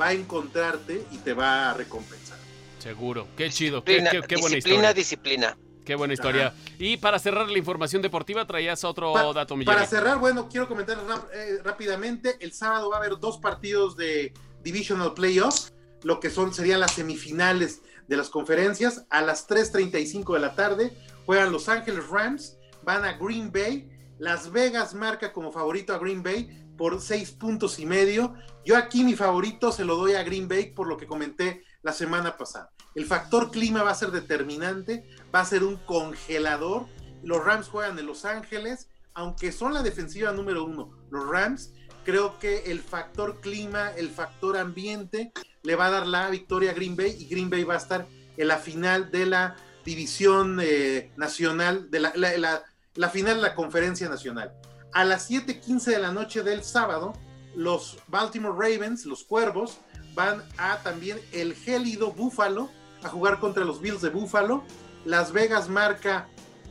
[0.00, 2.38] va a encontrarte y te va a recompensar.
[2.78, 3.26] Seguro.
[3.36, 3.82] Qué chido.
[3.82, 4.94] Qué, Disciplina, qué- qué buena disciplina, historia.
[4.94, 5.58] disciplina.
[5.84, 6.54] Qué buena historia.
[6.78, 9.74] Y para cerrar la información deportiva, traías otro Pa- dato, Miguel.
[9.74, 10.98] Para cerrar, bueno, quiero comentar
[11.34, 12.36] eh, rápidamente.
[12.40, 16.92] El sábado va a haber dos partidos de Divisional Playoffs, lo que son serían las
[16.92, 19.06] semifinales de las conferencias.
[19.08, 23.88] A las 3.35 de la tarde juegan Los Ángeles Rams, van a Green Bay.
[24.18, 28.34] Las Vegas marca como favorito a Green Bay por seis puntos y medio.
[28.64, 31.92] Yo aquí mi favorito se lo doy a Green Bay por lo que comenté la
[31.92, 32.70] semana pasada.
[32.94, 35.04] El factor clima va a ser determinante,
[35.34, 36.86] va a ser un congelador.
[37.22, 40.90] Los Rams juegan en Los Ángeles, aunque son la defensiva número uno.
[41.10, 41.72] Los Rams,
[42.04, 46.74] creo que el factor clima, el factor ambiente, le va a dar la victoria a
[46.74, 48.06] Green Bay y Green Bay va a estar
[48.36, 52.62] en la final de la división eh, nacional, de la, la- la-
[52.94, 54.52] la final de la conferencia nacional.
[54.92, 57.12] A las 7:15 de la noche del sábado,
[57.54, 59.78] los Baltimore Ravens, los Cuervos,
[60.14, 62.70] van a también el gélido Búfalo
[63.02, 64.64] a jugar contra los Bills de Búfalo.
[65.04, 66.28] Las Vegas marca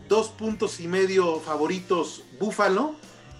[0.09, 2.95] dos puntos y medio favoritos Búfalo.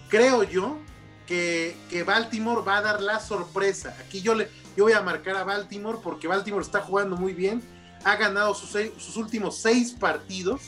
[0.09, 0.78] Creo yo
[1.25, 3.95] que, que Baltimore va a dar la sorpresa.
[3.99, 7.61] Aquí yo, le, yo voy a marcar a Baltimore porque Baltimore está jugando muy bien.
[8.03, 10.61] Ha ganado sus, últimos seis partidos,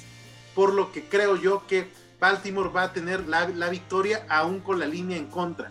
[0.55, 1.89] por lo que creo yo que
[2.19, 5.69] Baltimore va a tener la, la victoria aún con la línea en contra.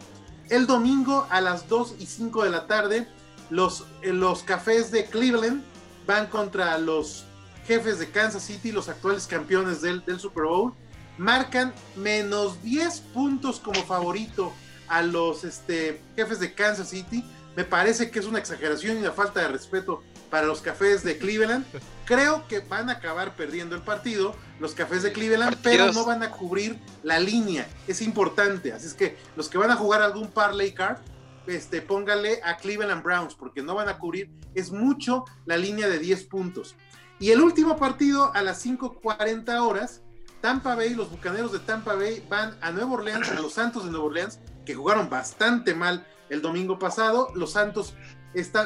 [0.48, 3.06] El domingo a las 2 y 5 de la tarde,
[3.50, 5.62] los, eh, los cafés de Cleveland
[6.06, 7.24] van contra los
[7.66, 10.72] jefes de Kansas City, los actuales campeones del, del Super Bowl.
[11.18, 14.52] Marcan menos 10 puntos como favorito
[14.88, 17.22] a los este, jefes de Kansas City.
[17.56, 21.18] Me parece que es una exageración y una falta de respeto para los cafés de
[21.18, 21.64] Cleveland.
[22.04, 26.22] Creo que van a acabar perdiendo el partido los cafés de Cleveland, pero no van
[26.22, 27.68] a cubrir la línea.
[27.86, 28.72] Es importante.
[28.72, 30.98] Así es que los que van a jugar algún parlay card,
[31.46, 34.30] este, póngale a Cleveland Browns, porque no van a cubrir.
[34.54, 36.74] Es mucho la línea de 10 puntos.
[37.20, 40.02] Y el último partido a las 5:40 horas,
[40.40, 43.90] Tampa Bay, los bucaneros de Tampa Bay van a Nueva Orleans, a los Santos de
[43.90, 47.28] Nueva Orleans, que jugaron bastante mal el domingo pasado.
[47.34, 47.94] Los Santos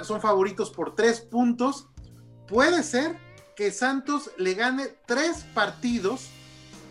[0.02, 1.88] son favoritos por 3 puntos.
[2.48, 3.18] Puede ser
[3.56, 6.28] que Santos le gane 3 partidos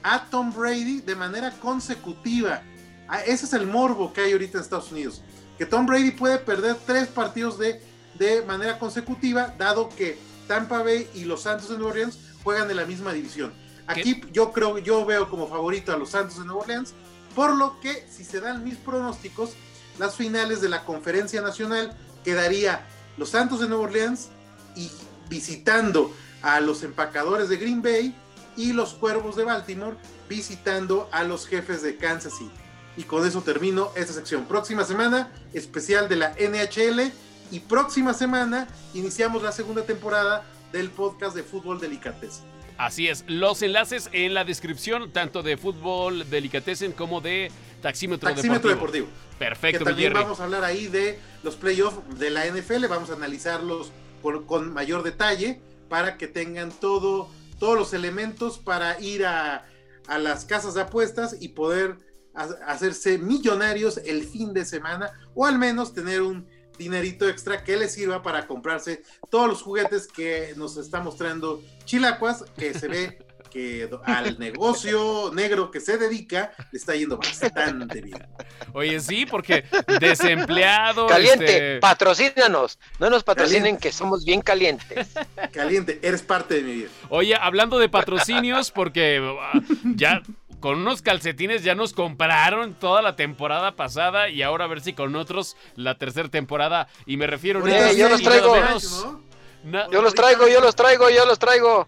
[0.04, 2.64] a Tom Brady de manera consecutiva.
[3.08, 5.22] Ah, Ese es el morbo que hay ahorita en Estados Unidos.
[5.58, 7.82] Que Tom Brady puede perder 3 partidos de,
[8.18, 10.18] de manera consecutiva, dado que
[10.48, 13.54] Tampa Bay y los Santos de Nueva Orleans juegan en la misma división.
[13.88, 16.94] Aquí yo creo, yo veo como favorito a los Santos de Nueva Orleans,
[17.36, 19.52] por lo que si se dan mis pronósticos,
[20.00, 22.86] las finales de la Conferencia Nacional quedaría
[23.18, 24.30] los Santos de Nueva Orleans
[24.76, 24.90] y
[25.30, 28.16] visitando a los empacadores de Green Bay
[28.58, 32.52] y los Cuervos de Baltimore visitando a los jefes de Kansas City.
[32.98, 34.46] Y con eso termino esta sección.
[34.46, 37.12] Próxima semana, especial de la NHL.
[37.52, 42.52] Y próxima semana iniciamos la segunda temporada del podcast de Fútbol Delicatessen.
[42.78, 48.70] Así es, los enlaces en la descripción, tanto de fútbol delicatessen como de taxímetro, Taxímetro
[48.70, 49.08] deportivo.
[49.08, 49.38] Deportivo.
[49.40, 50.24] Perfecto, que también Jerry.
[50.24, 54.72] vamos a hablar ahí de los playoffs de la NFL, vamos a analizarlos con, con
[54.74, 55.60] mayor detalle
[55.90, 57.30] para que tengan todo,
[57.60, 59.66] todos los elementos para ir a,
[60.08, 61.98] a las casas de apuestas y poder
[62.36, 67.78] ha- hacerse millonarios el fin de semana o al menos tener un dinerito extra que
[67.78, 73.20] les sirva para comprarse todos los juguetes que nos está mostrando Chilacuas, que se ve
[73.52, 78.26] que al negocio negro que se dedica le está yendo bastante bien.
[78.74, 79.66] Oye, sí, porque
[80.00, 81.08] desempleado.
[81.08, 82.80] Caliente, este, patrocínanos.
[83.00, 83.82] No nos patrocinen Caliente.
[83.90, 85.10] que somos bien calientes.
[85.52, 86.90] Caliente, eres parte de mi vida.
[87.10, 89.60] Oye, hablando de patrocinios, porque ah,
[89.96, 90.22] ya
[90.60, 94.94] con unos calcetines ya nos compraron toda la temporada pasada y ahora a ver si
[94.94, 96.88] con otros la tercera temporada.
[97.06, 98.54] Y me refiero Eh, yo los traigo.
[98.56, 99.31] menos- ¿no?
[99.64, 101.88] Yo los traigo, yo los traigo, yo los traigo.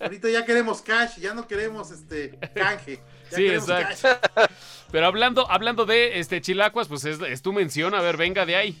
[0.00, 3.00] Ahorita ya queremos cash, ya no queremos este canje.
[3.30, 4.08] Ya Sí, exacto.
[4.34, 4.46] cash.
[4.90, 7.94] Pero hablando, hablando de este Chilacuas, pues es, es tu mención.
[7.94, 8.78] A ver, venga de ahí.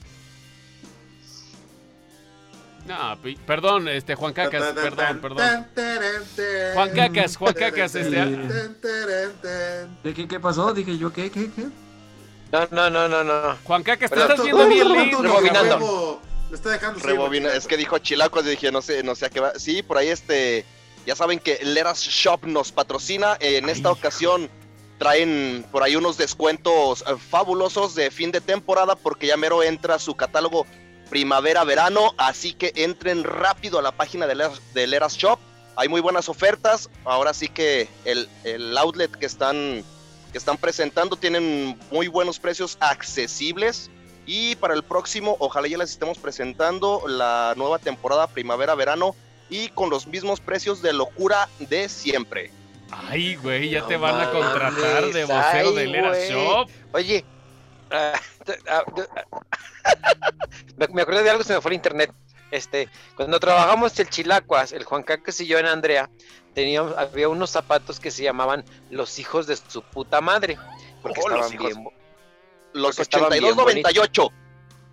[2.86, 3.16] No,
[3.46, 5.66] perdón, este Juan Cacas, perdón, perdón.
[6.74, 8.16] Juan Cacas, Juan Cacas, este.
[8.16, 10.14] taran, tan.
[10.14, 10.72] ¿Qué, qué, pasó?
[10.72, 11.66] Dije yo, ¿qué, qué, qué?
[12.50, 13.56] No, no, no, no, no.
[13.62, 14.88] Juan Cacas, te estás viendo bien
[15.22, 16.20] Rebobinando.
[16.50, 19.30] Lo está dejando Rebobina, es que dijo Chilacuas y dije, no sé, no sé a
[19.30, 19.52] qué va.
[19.56, 20.64] Sí, por ahí este,
[21.06, 23.36] ya saben que Leras Shop nos patrocina.
[23.38, 24.50] En esta ocasión
[24.98, 30.00] traen por ahí unos descuentos eh, fabulosos de fin de temporada porque ya mero entra
[30.00, 30.66] su catálogo
[31.08, 32.14] primavera-verano.
[32.18, 35.38] Así que entren rápido a la página de Leras, de Leras Shop.
[35.76, 36.90] Hay muy buenas ofertas.
[37.04, 39.84] Ahora sí que el, el outlet que están,
[40.32, 43.88] que están presentando tienen muy buenos precios accesibles.
[44.32, 49.16] Y para el próximo, ojalá ya les estemos presentando la nueva temporada primavera-verano
[49.48, 52.52] y con los mismos precios de locura de siempre.
[52.92, 56.30] Ay, güey, ya No te van a contratar mames, de vocero ay, de Lera güey.
[56.30, 56.68] Shop.
[56.92, 57.24] Oye,
[57.90, 58.20] ah,
[58.68, 58.84] ah,
[60.76, 62.12] me, me acordé de algo, se me fue el internet.
[62.52, 66.08] Este, cuando trabajamos el Chilacuas, el Juan Cacas y yo en Andrea,
[66.54, 70.56] teníamos, había unos zapatos que se llamaban los hijos de su puta madre.
[71.02, 71.66] Porque Oh, estaban hijos.
[71.74, 71.99] bien.
[72.72, 74.30] Los Porque estaban bien 82.98.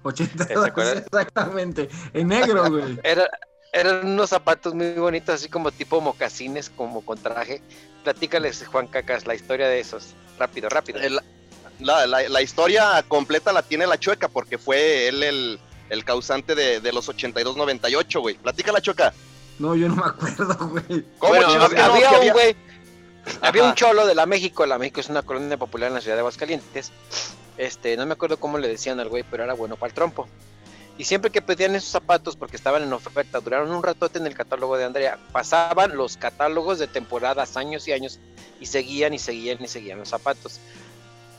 [0.04, 0.98] 82, acuerdas?
[1.06, 1.90] exactamente.
[2.14, 3.00] En negro, güey.
[3.04, 3.30] Era,
[3.74, 7.62] eran unos zapatos muy bonitos, así como tipo mocasines, como con traje.
[8.04, 10.14] Platícales, Juan Cacas, la historia de esos.
[10.40, 11.00] Rápido, rápido.
[11.00, 11.20] El-
[11.80, 15.60] la, la- la historia completa la tiene la chueca porque fue él el,
[15.90, 18.36] el causante de, de los 82.98, güey.
[18.36, 19.14] Platica la chueca.
[19.60, 21.06] No, yo no me acuerdo, güey.
[21.20, 21.64] ¿Cómo Bueno, no?
[21.66, 22.56] había un había- güey,
[23.42, 26.16] había un cholo de la México, la México es una colonia popular en la ciudad
[26.16, 26.92] de Aguascalientes.
[27.58, 30.28] Este, no me acuerdo cómo le decían al güey, pero era bueno para el trompo.
[30.97, 34.34] Y siempre que pedían esos zapatos porque estaban en oferta, duraron un ratote en el
[34.34, 38.20] catálogo de Andrea, pasaban los catálogos de temporadas años y años
[38.60, 40.60] y seguían y seguían y seguían los zapatos.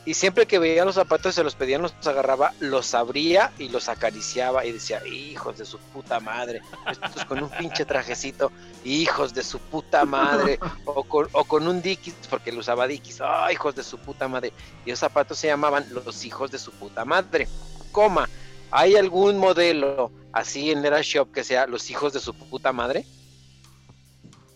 [0.05, 3.89] Y siempre que veían los zapatos, se los pedían, los agarraba, los abría y los
[3.89, 8.51] acariciaba y decía, hijos de su puta madre, estos con un pinche trajecito,
[8.83, 13.21] hijos de su puta madre, o con, o con un Dickies, porque lo usaba Dickies,
[13.21, 14.53] ¡ay, hijos de su puta madre!
[14.85, 17.47] Y los zapatos se llamaban los hijos de su puta madre,
[17.91, 18.29] coma.
[18.71, 23.05] ¿Hay algún modelo así en Lera Shop que sea los hijos de su puta madre?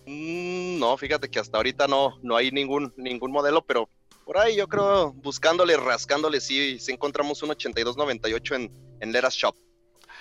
[0.05, 3.89] Mm, no, fíjate que hasta ahorita no, no hay ningún, ningún modelo, pero
[4.25, 9.55] por ahí yo creo, buscándole, rascándole, sí, sí encontramos un 82.98 en, en Leras Shop.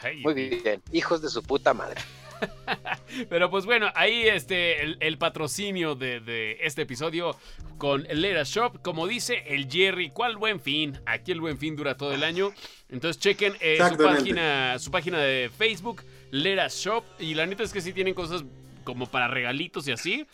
[0.03, 2.01] Ay, Muy bien, hijos de su puta madre.
[3.29, 7.37] Pero pues bueno, ahí este el, el patrocinio de, de este episodio
[7.79, 8.81] con Lera Shop.
[8.83, 11.01] Como dice el Jerry, ¿cuál buen fin?
[11.07, 12.53] Aquí el buen fin dura todo el año.
[12.89, 17.05] Entonces chequen eh, su, página, su página de Facebook, Lera Shop.
[17.19, 18.45] Y la neta es que sí tienen cosas
[18.85, 20.27] como para regalitos y así.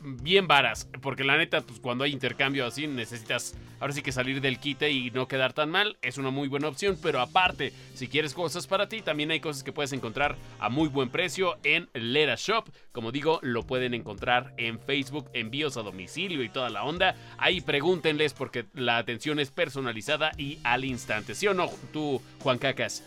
[0.00, 4.40] Bien varas, porque la neta, pues cuando hay intercambio así, necesitas ahora sí que salir
[4.40, 5.96] del quite y no quedar tan mal.
[6.02, 9.64] Es una muy buena opción, pero aparte, si quieres cosas para ti, también hay cosas
[9.64, 12.68] que puedes encontrar a muy buen precio en Lera Shop.
[12.92, 17.16] Como digo, lo pueden encontrar en Facebook, envíos a domicilio y toda la onda.
[17.36, 21.34] Ahí pregúntenles porque la atención es personalizada y al instante.
[21.34, 23.02] ¿Sí o no, tú, Juan Cacas?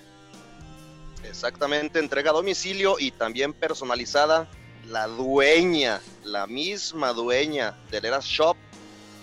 [1.24, 4.50] Exactamente, entrega a domicilio y también personalizada.
[4.88, 8.58] La dueña, la misma dueña de Leras Shop,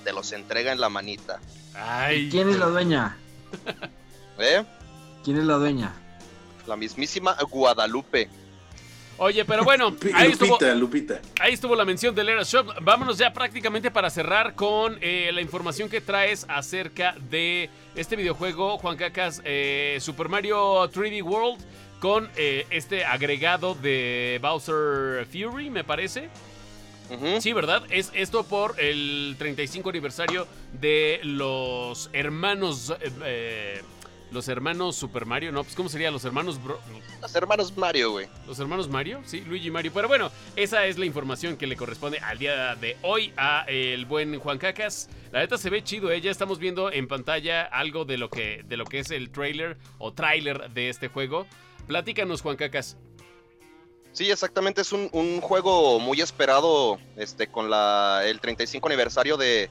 [0.04, 1.40] te los entrega en la manita.
[1.74, 3.16] Ay, ¿Quién es la dueña?
[4.38, 4.64] ¿Eh?
[5.24, 5.92] ¿Quién es la dueña?
[6.66, 8.28] La mismísima Guadalupe.
[9.18, 10.52] Oye, pero bueno, ahí estuvo.
[10.52, 11.20] Lupita, Lupita.
[11.40, 12.66] Ahí estuvo la mención de Lera Shop.
[12.82, 18.78] Vámonos ya prácticamente para cerrar con eh, la información que traes acerca de este videojuego,
[18.78, 21.60] Juan Cacas, eh, Super Mario 3D World,
[22.00, 26.28] con eh, este agregado de Bowser Fury, me parece.
[27.40, 27.84] Sí, ¿verdad?
[27.88, 32.94] Es esto por el 35 aniversario de los hermanos...
[33.00, 33.82] eh, eh,
[34.30, 36.10] los hermanos Super Mario, no, pues ¿cómo sería?
[36.10, 36.62] Los hermanos...
[36.62, 36.78] Bro-
[37.22, 38.26] Los hermanos Mario, güey.
[38.46, 39.90] los hermanos Mario, sí, Luigi y Mario.
[39.94, 44.04] Pero bueno, esa es la información que le corresponde al día de hoy a el
[44.04, 45.08] buen Juan Cacas.
[45.32, 46.20] La neta se ve chido, ¿eh?
[46.20, 49.78] ya estamos viendo en pantalla algo de lo que, de lo que es el trailer
[49.96, 51.46] o trailer de este juego.
[51.88, 52.96] Platícanos, Juan Cacas.
[54.12, 59.70] Sí, exactamente, es un, juego muy esperado este, con la, el 35 aniversario de,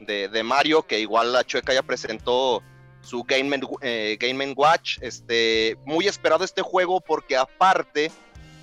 [0.00, 2.62] de, Mario, que igual la Chueca ya presentó
[3.00, 4.98] su Game, eh, Game Watch.
[5.00, 8.10] Este, muy esperado este juego porque aparte,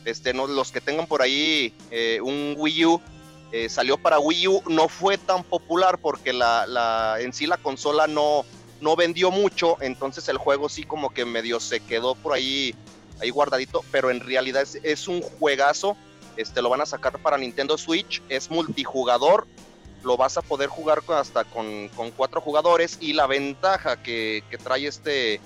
[0.05, 3.01] este, no, los que tengan por ahí eh, un Wii U,
[3.51, 7.57] eh, salió para Wii U, no fue tan popular porque la, la, en sí la
[7.57, 8.45] consola no,
[8.81, 12.75] no vendió mucho, entonces el juego sí como que medio se quedó por ahí
[13.21, 15.95] ahí guardadito, pero en realidad es, un juegazo.
[16.37, 19.47] Este lo van a sacar para Nintendo Switch, es multijugador,
[20.03, 24.57] lo vas a poder jugar hasta con, con cuatro jugadores y la ventaja que, que
[24.57, 25.39] trae este,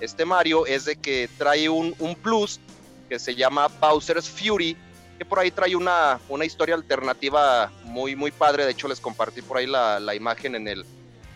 [0.00, 2.60] este Mario es de que trae un, un plus
[3.08, 4.76] que se llama Bowser's Fury,
[5.18, 8.64] que por ahí trae una, una historia alternativa muy, muy padre.
[8.64, 10.84] De hecho, les compartí por ahí la, la imagen en el,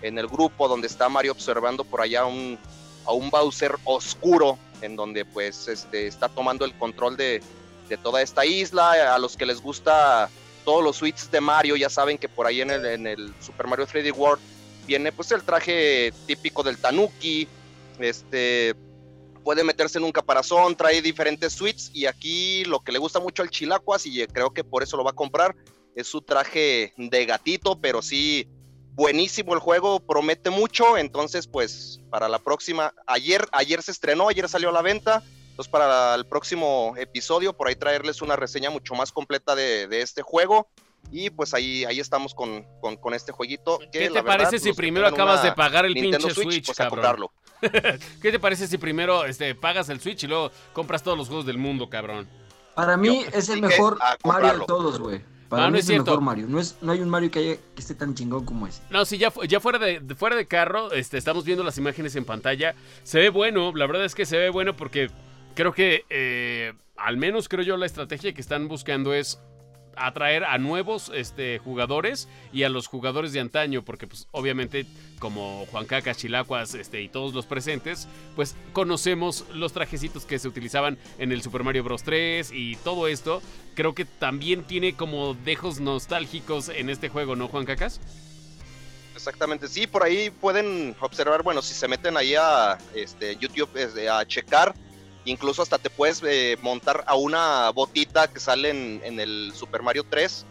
[0.03, 2.59] en el grupo donde está Mario observando por allá un,
[3.09, 7.43] a un Bowser oscuro, en donde pues este, está tomando el control de,
[7.89, 9.15] de toda esta isla.
[9.15, 10.29] A los que les gusta
[10.65, 13.67] todos los suites de Mario, ya saben que por ahí en el, en el Super
[13.67, 14.43] Mario 3D World
[14.87, 17.49] viene pues el traje típico del Tanuki,
[17.99, 18.75] este
[19.43, 23.43] puede meterse en un caparazón, trae diferentes suites y aquí lo que le gusta mucho
[23.43, 25.57] al Chilacuas y creo que por eso lo va a comprar
[25.95, 28.47] es su traje de gatito, pero sí
[28.99, 34.49] buenísimo el juego, promete mucho, entonces pues para la próxima, ayer, ayer se estrenó, ayer
[34.49, 38.95] salió a la venta, Entonces para el próximo episodio, por ahí traerles una reseña mucho
[38.97, 40.67] más completa de, de este juego.
[41.13, 43.79] Y pues ahí, ahí estamos con, con, con este jueguito.
[43.79, 46.67] Que, ¿Qué la te parece verdad, si primero acabas de pagar el Nintendo pinche Switch,
[46.67, 47.05] pues a cabrón?
[47.05, 47.33] comprarlo.
[48.21, 51.47] ¿Qué te parece si primero este, pagas el Switch y luego compras todos los juegos
[51.47, 52.29] del mundo, cabrón?
[52.75, 55.25] Para mí Yo- es el mejor Mario de todos, güey.
[55.49, 56.11] Para No, mí no es, el cierto.
[56.11, 56.47] mejor Mario.
[56.49, 58.83] No, es, no hay un Mario que, haya, que esté tan chingón como ese.
[58.91, 62.15] No, sí, ya, ya fuera, de, de- fuera de carro, este, estamos viendo las imágenes
[62.17, 62.75] en pantalla.
[63.03, 65.11] Se ve bueno, la verdad es que se ve bueno porque
[65.55, 69.41] creo que, eh, al menos creo yo, la estrategia que están buscando es
[70.07, 74.87] atraer a nuevos este, jugadores y a los jugadores de antaño, porque pues obviamente
[75.19, 80.49] como Juan Caca, Chilacuas este, y todos los presentes, pues conocemos los trajecitos que se
[80.49, 82.03] utilizaban en el Super Mario Bros.
[82.03, 83.43] 3 y todo esto,
[83.75, 88.01] creo que también tiene como dejos nostálgicos en este juego, ¿no, Juan Cacas?
[89.15, 94.09] Exactamente, sí, por ahí pueden observar, bueno, si se meten ahí a este, YouTube este,
[94.09, 94.75] a checar,
[95.31, 99.83] incluso hasta te puedes eh, montar a una botita que sale en, en el Super
[99.83, 100.45] Mario 3.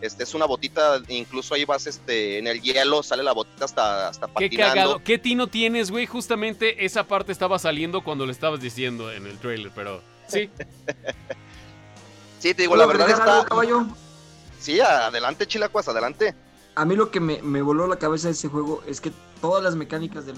[0.00, 4.08] Este es una botita, incluso ahí vas este, en el hielo, sale la botita hasta,
[4.08, 4.74] hasta Qué patinando.
[4.74, 5.04] cagado.
[5.04, 6.06] ¿Qué tino tienes, güey?
[6.06, 10.48] Justamente esa parte estaba saliendo cuando lo estabas diciendo en el trailer, pero sí.
[12.38, 13.44] Sí, te digo, la ¿Puedo verdad está...
[13.44, 13.86] caballo?
[14.58, 16.34] Sí, adelante, Chilacuas, adelante.
[16.74, 19.12] A mí lo que me, me voló la cabeza de ese juego es que
[19.42, 20.32] todas las mecánicas de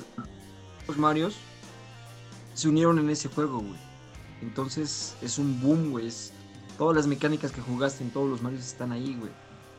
[0.88, 1.36] los Marios
[2.55, 3.78] se unieron en ese juego, güey.
[4.40, 6.07] Entonces es un boom, güey.
[6.09, 6.32] es-
[6.78, 9.30] Todas las mecánicas que jugaste en todos los Marios están ahí, güey.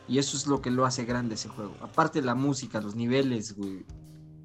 [0.08, 1.74] Y eso es lo que lo hace grande ese juego.
[1.82, 3.84] Aparte la música, los niveles, güey.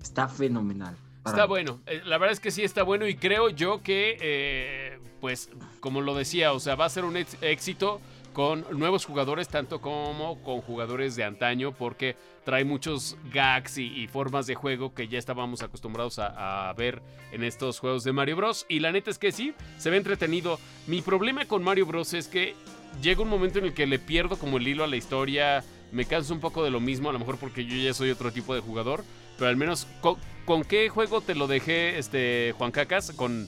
[0.01, 0.95] Está fenomenal.
[1.25, 1.47] Está mí.
[1.47, 1.79] bueno.
[1.85, 5.49] Eh, La verdad es que sí está bueno y creo yo que, eh, pues,
[5.79, 8.01] como lo decía, o sea, va a ser un éxito
[8.33, 14.47] con nuevos jugadores, tanto como con jugadores de antaño, porque trae muchos gags y, formas
[14.47, 17.01] de juego que ya estábamos acostumbrados a, ver
[17.31, 18.65] en estos juegos de Mario Bros.
[18.69, 20.59] Y la neta es que sí, se ve entretenido.
[20.87, 22.13] Mi problema con Mario Bros.
[22.13, 22.55] es que
[23.01, 26.05] llega un momento en el que le pierdo como el hilo a la historia, me
[26.05, 28.53] canso un poco de lo mismo, a lo mejor porque yo ya soy otro tipo
[28.53, 29.03] de jugador,
[29.37, 30.15] pero al menos, ¿con,
[30.45, 33.11] con qué juego te lo dejé, este, Juan Cacas?
[33.11, 33.47] ¿Con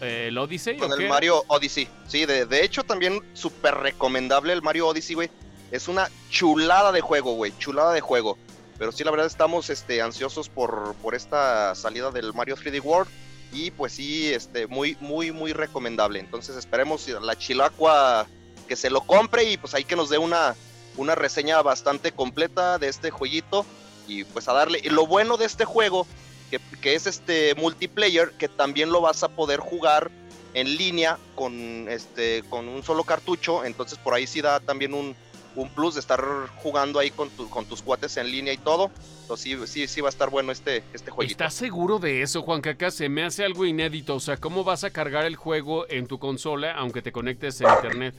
[0.00, 0.76] el Odyssey?
[0.76, 1.08] Con el?
[1.08, 1.88] Mario Odyssey.
[2.06, 5.30] Sí, de, de hecho también súper recomendable el Mario Odyssey, güey.
[5.70, 7.52] Es una chulada de juego, güey.
[7.58, 8.38] Chulada de juego.
[8.78, 13.10] Pero sí, la verdad estamos este, ansiosos por, por esta salida del Mario 3D World.
[13.52, 16.20] Y pues sí, este, muy, muy, muy recomendable.
[16.20, 18.26] Entonces esperemos la Chilacua
[18.68, 20.54] que se lo compre y pues ahí que nos dé una,
[20.96, 23.66] una reseña bastante completa de este jueguito.
[24.06, 24.80] Y pues a darle.
[24.82, 26.06] Y lo bueno de este juego,
[26.50, 30.10] que, que es este multiplayer, que también lo vas a poder jugar
[30.54, 35.14] en línea con este con un solo cartucho entonces por ahí sí da también un,
[35.54, 36.24] un plus de estar
[36.62, 38.90] jugando ahí con, tu- con tus cuates en línea y todo
[39.22, 42.40] entonces sí, sí, sí va a estar bueno este, este jueguito ¿Estás seguro de eso,
[42.40, 42.94] Juan Cacas?
[42.94, 44.14] Se me hace algo inédito.
[44.14, 47.68] O sea, ¿cómo vas a cargar el juego en tu consola aunque te conectes en
[47.68, 48.14] internet?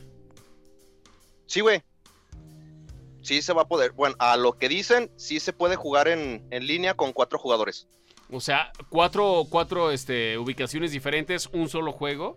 [1.48, 1.82] sí güey
[3.22, 6.46] sí se va a poder bueno a lo que dicen sí se puede jugar en,
[6.52, 7.88] en línea con cuatro jugadores
[8.32, 12.36] O sea, cuatro, cuatro este, ubicaciones diferentes, un solo juego.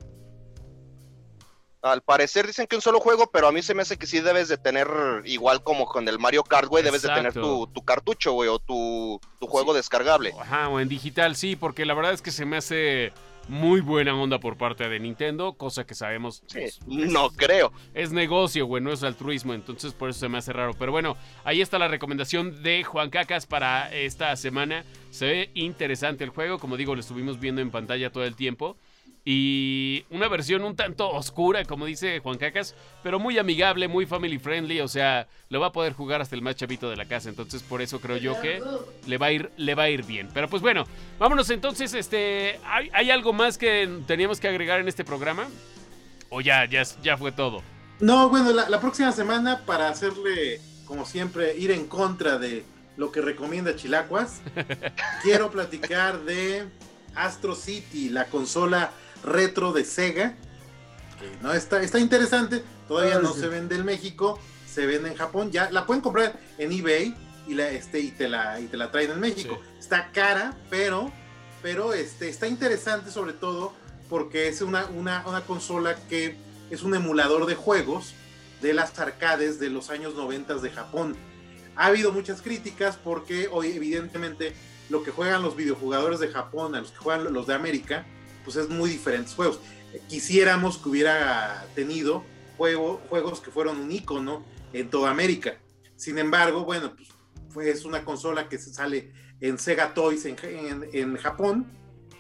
[1.83, 4.21] al parecer dicen que un solo juego pero a mí se me hace que sí
[4.21, 4.89] debes de tener
[5.25, 8.59] igual como con el Mario Kart güey debes de tener tu, tu cartucho güey o
[8.61, 10.33] tu, tu juego descargable.
[10.41, 13.13] Ajá, o en digital, sí, porque la verdad es que se me hace
[13.49, 18.67] muy buena onda por parte de Nintendo, cosa que sabemos Sí, no creo es negocio,
[18.67, 20.73] güey, no es altruismo, entonces por eso se me hace raro.
[20.79, 24.85] Pero bueno, ahí está la recomendación de Juan Cacas para esta semana.
[25.11, 28.77] Se ve interesante el juego, como digo, lo estuvimos viendo en pantalla todo el tiempo.
[29.25, 34.39] Y una versión un tanto oscura, como dice Juan Cacas, pero muy amigable, muy family
[34.39, 37.29] friendly, o sea, lo va a poder jugar hasta el más chavito de la casa,
[37.29, 38.61] entonces por eso creo yo que
[39.07, 40.29] le va a ir, le va a ir bien.
[40.35, 40.87] Pero pues bueno,
[41.21, 45.47] vámonos entonces, este, ¿hay, hay algo más que teníamos que agregar en este programa?
[46.29, 47.63] ¿O ya, ya, ya fue todo?
[48.01, 52.65] No, bueno, la, la próxima semana para hacerle, como siempre, ir en contra de
[52.97, 54.41] lo que recomienda Chilacuas,
[55.23, 56.65] quiero platicar de
[57.15, 58.91] Astro City, la consola
[59.25, 60.35] retro de Sega.
[61.19, 63.41] que no está, está interesante, todavía no Ah, sí.
[63.41, 67.15] se vende en México, se vende en Japón, ya la pueden comprar en eBay
[67.47, 69.61] y la este y te la y te la traen en México.
[69.79, 71.13] Está cara, pero
[71.63, 73.73] pero este está interesante sobre todo
[74.09, 76.37] porque es una, una, una consola que
[76.71, 78.15] es un emulador de juegos
[78.61, 81.17] de las arcades de los años 90 de Japón.
[81.77, 84.55] Ha habido muchas críticas porque hoy evidentemente
[84.91, 88.05] lo que juegan los videojugadores de Japón a los que juegan los de América,
[88.45, 89.61] pues es muy diferentes juegos.
[90.09, 92.25] Quisiéramos que hubiera tenido
[92.57, 95.59] juego, juegos que fueron un icono en toda América.
[95.97, 96.95] Sin embargo, bueno,
[97.53, 101.67] pues es una consola que se sale en Sega Toys en, en- en Japón.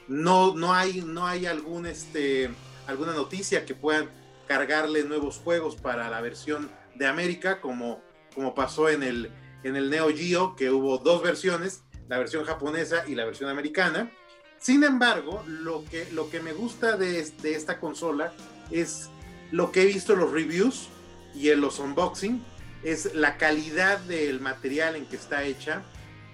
[0.09, 2.51] No, no hay, no hay algún, este,
[2.87, 4.09] alguna noticia que puedan
[4.47, 8.03] cargarle nuevos juegos para la versión de América, como,
[8.35, 9.31] como pasó en el,
[9.62, 14.11] en el Neo Geo, que hubo dos versiones, la versión japonesa y la versión americana.
[14.63, 18.33] Sin embargo, lo que, lo que me gusta de, de esta consola
[18.71, 19.11] es
[19.51, 20.89] lo que he visto en los reviews
[21.35, 22.41] y en los unboxing,
[22.85, 25.83] es la calidad del material en que está hecha,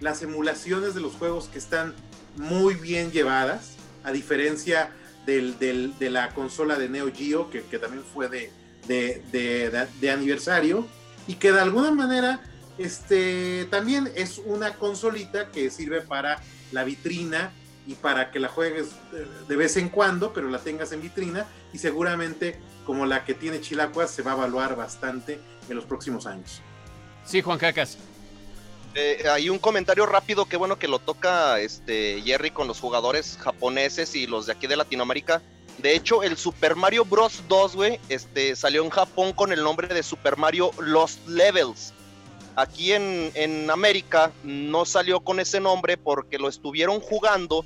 [0.01, 1.95] las emulaciones de los juegos que están
[2.37, 4.91] muy bien llevadas, a diferencia
[5.25, 8.53] del, del, de la consola de Neo Geo, que, que también fue de,
[8.87, 10.87] de, de, de, aniversario,
[11.27, 12.41] y que de alguna manera
[12.77, 17.53] este, también es una consolita que sirve para la vitrina
[17.89, 18.91] y para que la juegues
[19.49, 23.63] de vez en cuando, pero la tengas en vitrina y seguramente como la que tiene
[23.63, 26.61] Chilacuas se va a evaluar bastante en los próximos años.
[27.25, 27.97] Sí, Juan Cacas.
[28.95, 33.39] Eh, hay un comentario rápido que bueno que lo toca este Jerry con los jugadores
[33.41, 35.41] japoneses y los de aquí de Latinoamérica.
[35.79, 37.43] De hecho, el Super Mario Bros.
[37.49, 41.95] 2, güey, este, salió en Japón con el nombre de Super Mario Lost Levels.
[42.59, 47.65] Aquí en, en América no salió con ese nombre porque lo estuvieron jugando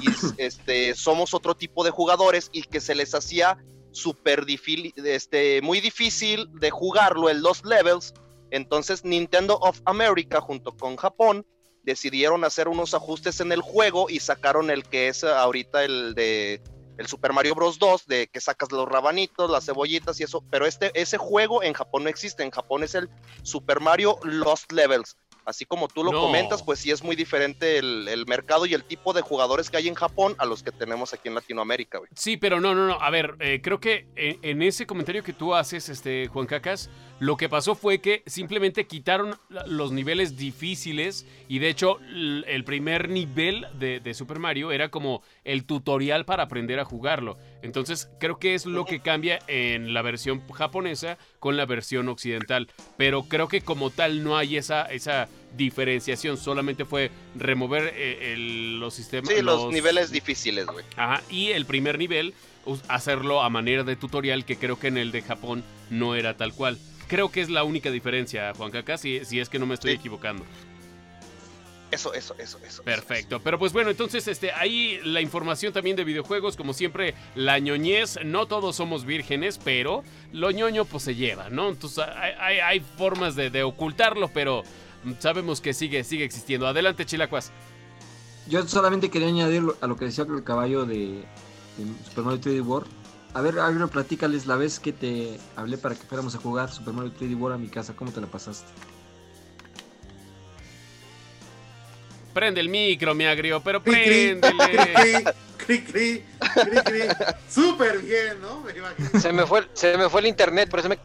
[0.00, 3.56] y este, somos otro tipo de jugadores y que se les hacía
[3.92, 8.14] súper difícil, este, muy difícil de jugarlo el Lost Levels.
[8.50, 11.46] Entonces Nintendo of America junto con Japón
[11.84, 16.60] decidieron hacer unos ajustes en el juego y sacaron el que es ahorita el de
[17.02, 20.66] el Super Mario Bros 2 de que sacas los rabanitos, las cebollitas y eso, pero
[20.66, 23.10] este ese juego en Japón no existe, en Japón es el
[23.42, 25.16] Super Mario Lost Levels.
[25.44, 26.20] Así como tú lo No.
[26.20, 29.76] comentas, pues sí es muy diferente el, el mercado y el tipo de jugadores que
[29.76, 32.10] hay en Japón a los que tenemos aquí en Latinoamérica, güey.
[32.14, 32.94] Sí, pero no, no, no.
[33.00, 36.90] A ver, eh, creo que en, en ese comentario que tú haces, este, Juan Cacas,
[37.18, 39.36] lo que pasó fue que simplemente quitaron
[39.66, 45.22] los niveles difíciles y de hecho el primer nivel de, de Super Mario era como
[45.44, 47.36] el tutorial para aprender a jugarlo.
[47.62, 52.68] Entonces creo que es lo que cambia en la versión japonesa con la versión occidental.
[52.96, 56.36] Pero creo que como tal no hay esa, esa diferenciación.
[56.36, 59.32] Solamente fue remover eh, el- los sistemas.
[59.34, 60.84] Sí, los niveles difíciles, güey.
[60.96, 62.34] Ajá, y el primer nivel,
[62.88, 66.52] hacerlo a manera de tutorial, que creo que en el de Japón no era tal
[66.54, 66.78] cual.
[67.08, 69.90] Creo que es la única diferencia, Juan Caca, si, si es que no me estoy
[69.92, 69.96] Sí.
[69.98, 70.44] equivocando.
[71.92, 72.82] Eso, eso, eso, eso.
[72.82, 73.38] Perfecto.
[73.40, 78.18] Pero pues bueno, entonces este, ahí la información también de videojuegos, como siempre, la ñoñez,
[78.24, 81.68] no todos somos vírgenes, pero lo ñoño pues se lleva, ¿no?
[81.68, 84.62] Entonces hay, hay- hay formas de, de ocultarlo, pero
[85.18, 86.66] sabemos que sigue, sigue existiendo.
[86.66, 87.52] Adelante, Chilacuas.
[88.48, 91.22] Yo solamente quería añadir a lo que decía el caballo de,
[91.76, 92.88] de Super Mario 3D World.
[93.34, 96.94] A ver, Agro, platícales la vez que te hablé para que fuéramos a jugar Super
[96.94, 97.94] Mario 3D World a mi casa.
[97.94, 98.66] ¿Cómo te la pasaste?
[102.32, 107.08] Prende el micro, mi agrio, pero Cri, cri, cri, cri, cri, cri.
[107.48, 108.60] Súper bien, ¿no?
[108.60, 109.20] Me imagino.
[109.20, 110.98] Se me fue, se me fue el internet, por eso me.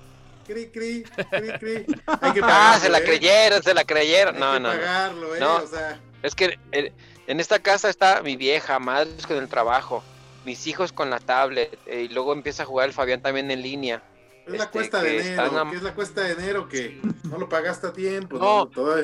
[0.47, 1.85] Cri, cri, cri, cri.
[2.21, 3.03] Hay que Ah, pagarlo, se la ¿eh?
[3.03, 4.35] creyeron, se la creyeron.
[4.35, 5.39] Hay No, que no, pagarlo, ¿eh?
[5.39, 5.55] No.
[5.57, 6.93] O sea, Es que eh,
[7.27, 10.03] en esta casa está mi vieja, madres con el trabajo,
[10.45, 13.61] mis hijos con la tablet, eh, y luego empieza a jugar el Fabián también en
[13.61, 14.01] línea.
[14.45, 15.43] es la Este, cuesta de enero.
[15.43, 18.37] están am- ¿Qué es la cuesta de enero que no lo pagaste a tiempo?
[18.39, 18.71] No.
[18.73, 18.95] No.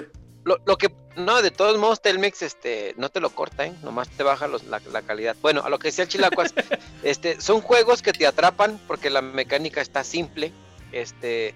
[0.46, 3.74] Lo, lo que, no, de todos modos, Telmex, este, no te lo corta, ¿eh?
[3.82, 5.36] Nomás te baja los- la, la calidad.
[5.42, 6.54] Bueno, a lo que decía el Chilacuas,
[7.04, 10.52] este, son juegos que te atrapan porque la mecánica está simple,
[10.92, 11.56] este,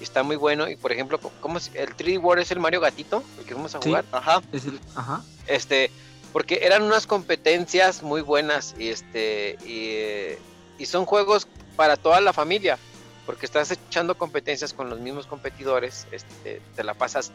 [0.00, 0.68] y está muy bueno.
[0.68, 1.70] Y por ejemplo, ¿cómo es?
[1.74, 3.88] el 3D World es el Mario Gatito, el que vamos a Sí.
[3.90, 4.04] jugar.
[4.12, 4.42] Ajá.
[4.52, 5.22] Es el, ajá.
[5.46, 5.90] este
[6.32, 10.38] porque eran unas competencias muy buenas y este y, eh,
[10.78, 11.46] y son juegos
[11.76, 12.76] para toda la familia
[13.24, 17.30] porque estás echando competencias con los mismos competidores este te la pasas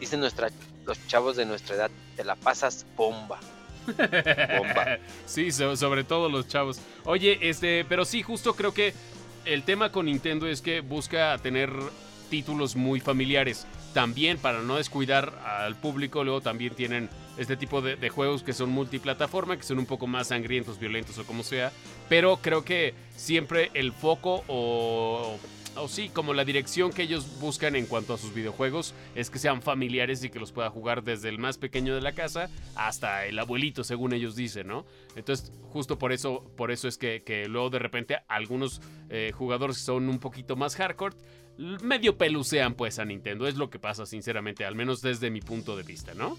[0.00, 0.50] dicen nuestra
[0.86, 3.38] los chavos de nuestra edad te la pasas bomba
[3.86, 4.98] Bomba.
[5.26, 6.80] Sí, so- sobre todo los chavos.
[7.04, 8.92] Oye, este, pero sí, justo creo que
[9.44, 11.70] el tema con Nintendo es que busca tener
[12.28, 13.66] títulos muy familiares.
[13.94, 17.08] También para no descuidar al público, luego también tienen
[17.38, 21.18] este tipo de, de juegos que son multiplataforma, que son un poco más sangrientos, violentos
[21.18, 21.72] o como sea.
[22.08, 25.36] Pero creo que siempre el foco o,
[25.76, 29.38] o sí, como la dirección que ellos buscan en cuanto a sus videojuegos es que
[29.38, 33.26] sean familiares y que los pueda jugar desde el más pequeño de la casa hasta
[33.26, 34.84] el abuelito, según ellos dicen, ¿no?
[35.16, 39.84] Entonces, justo por eso, por eso es que, luego de repente algunos eh, jugadores que
[39.84, 41.16] son un poquito más hardcore
[41.82, 43.46] medio pelucean pues a Nintendo.
[43.46, 46.38] Es lo que pasa, sinceramente, al menos desde mi punto de vista, ¿no?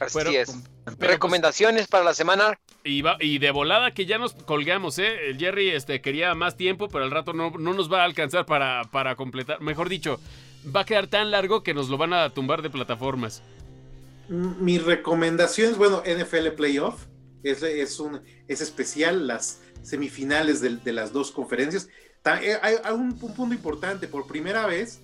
[0.00, 0.50] Así Pero- es
[0.84, 4.98] Pero, pues, recomendaciones para la semana y, va- y de volada que ya nos colgamos,
[4.98, 5.30] ¿eh?
[5.30, 8.44] El Jerry este, quería más tiempo, pero al rato no, no nos va a alcanzar
[8.46, 9.60] para, para completar.
[9.60, 10.20] Mejor dicho,
[10.74, 13.42] va a quedar tan largo que nos lo van a tumbar de plataformas.
[14.28, 17.04] Mi recomendación es, bueno, NFL Playoff.
[17.42, 21.88] es, es, un, es especial las semifinales de, de las dos conferencias.
[22.42, 25.00] Eh, Hay, hay un, un punto importante, por primera vez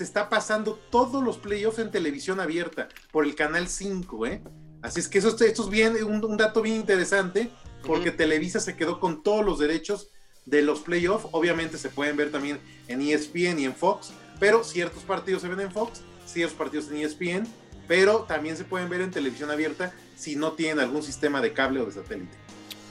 [0.00, 4.42] se está pasando todos los playoffs en televisión abierta por el canal 5, ¿eh?
[4.80, 7.50] Así es que eso, esto es bien, un, un dato bien interesante,
[7.84, 8.10] porque.
[8.10, 10.08] Televisa se quedó con todos los derechos
[10.46, 11.28] de los playoffs.
[11.32, 15.60] Obviamente se pueden ver también en ESPN y en Fox, pero ciertos partidos se ven
[15.60, 17.46] en Fox, ciertos partidos en ESPN,
[17.86, 21.80] pero también se pueden ver en televisión abierta si no tienen algún sistema de cable
[21.80, 22.38] o de satélite.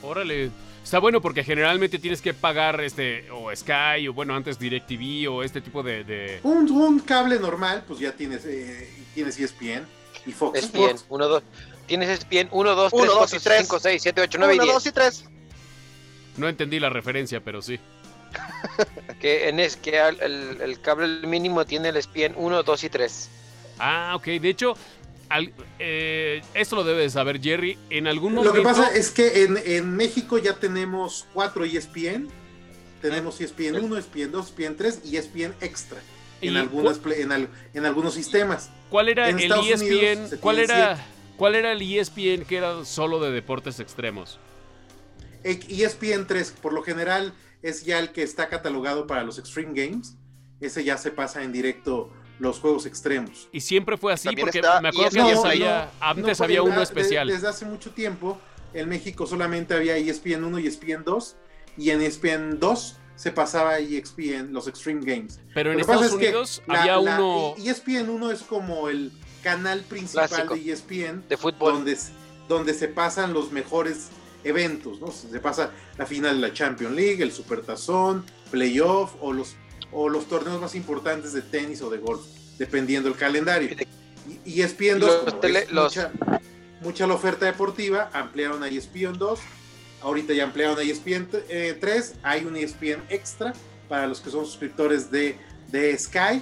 [0.04, 0.52] Órale.
[0.90, 5.44] Está bueno porque generalmente tienes que pagar este o Sky o bueno, antes DirecTV o
[5.44, 6.04] este tipo de...
[6.04, 9.86] de- Un, un cable normal, pues ya tienes, eh, tienes ESPN
[10.26, 11.06] y Fox ESPN, Sports.
[11.08, 11.44] 1, 2.
[11.86, 13.60] Tienes ESPN 1, 2, Uno, 3, dos 4, y tres.
[13.68, 14.74] 5, 6, 7, 8, 9 y 1, 10.
[14.74, 15.26] 2 y 3.
[16.38, 17.80] No entendí la referencia, pero sí.
[19.22, 23.30] Que en es que el, el cable mínimo tiene el ESPN 1, 2 y 3.
[23.78, 24.26] Ah, ok.
[24.26, 24.74] De hecho,
[25.30, 27.78] al- eh, esto lo debe de saber Jerry.
[27.90, 28.58] En algún Lo momento...
[28.58, 32.28] que pasa es que en, en México ya tenemos cuatro E ESPN.
[33.02, 36.00] Tenemos E ESPN 1, ESPN 2, ESPN 3 y E ESPN Extra.
[36.42, 38.70] En, ¿Y algunas, en, al- en algunos sistemas.
[38.90, 39.86] ¿Cuál era en el Estados ESPN?
[39.88, 41.06] Unidos se ¿Cuál era,
[41.38, 44.40] ¿Cuál era el E ESPN que era solo de deportes extremos?
[45.44, 49.74] E- ESPN 3, por lo general, es ya el que está catalogado para los Extreme
[49.74, 50.16] Games.
[50.62, 53.48] Ese ya se pasa en directo los juegos extremos.
[53.52, 56.40] Y siempre fue así, También porque está me acuerdo que antes No, había, no, antes
[56.40, 57.28] no, había uno de- especial.
[57.28, 58.40] desde hace mucho tiempo,
[58.74, 61.36] en México solamente había E ESPN 1 y ESPN 2.
[61.78, 65.40] Y en E ESPN 2 se pasaba a ESPN, los Extreme Games.
[65.54, 67.54] pero en Lo Estados es que Unidos la- había la- uno...
[67.58, 69.12] y- ESPN 1 es como el
[69.44, 70.56] canal principal Clásico.
[70.56, 71.86] de E ESPN, De fútbol.
[72.48, 74.08] donde se pasan los mejores
[74.46, 75.12] eventos, ¿no?
[75.12, 79.56] Se pasa la final de la Champions League, el Supertazón, playoff o los,
[79.92, 82.22] o los torneos más importantes de tenis o de golf,
[82.58, 83.70] dependiendo del calendario.
[84.46, 86.12] Y ESPN y 2, los tele- es los- mucha,
[86.82, 89.40] mucha la oferta deportiva, ampliaron a ESPN 2,
[90.02, 91.28] ahorita ya ampliaron a ESPN
[91.80, 93.54] 3, hay un ESPN extra
[93.88, 95.36] para los que son suscriptores de,
[95.72, 96.42] de Sky.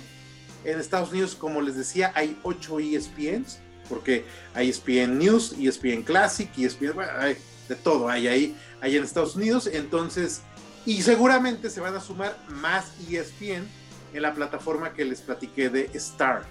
[0.65, 6.49] En Estados Unidos, como les decía, hay 8 ESPNs, porque hay ESPN News, ESPN Classic,
[6.57, 7.38] ESPN, bueno, hay
[7.69, 10.41] de todo hay ahí, hay en Estados Unidos, entonces,
[10.88, 13.68] y seguramente se van a sumar más ESPN
[14.14, 16.43] en la plataforma que les platiqué de Star,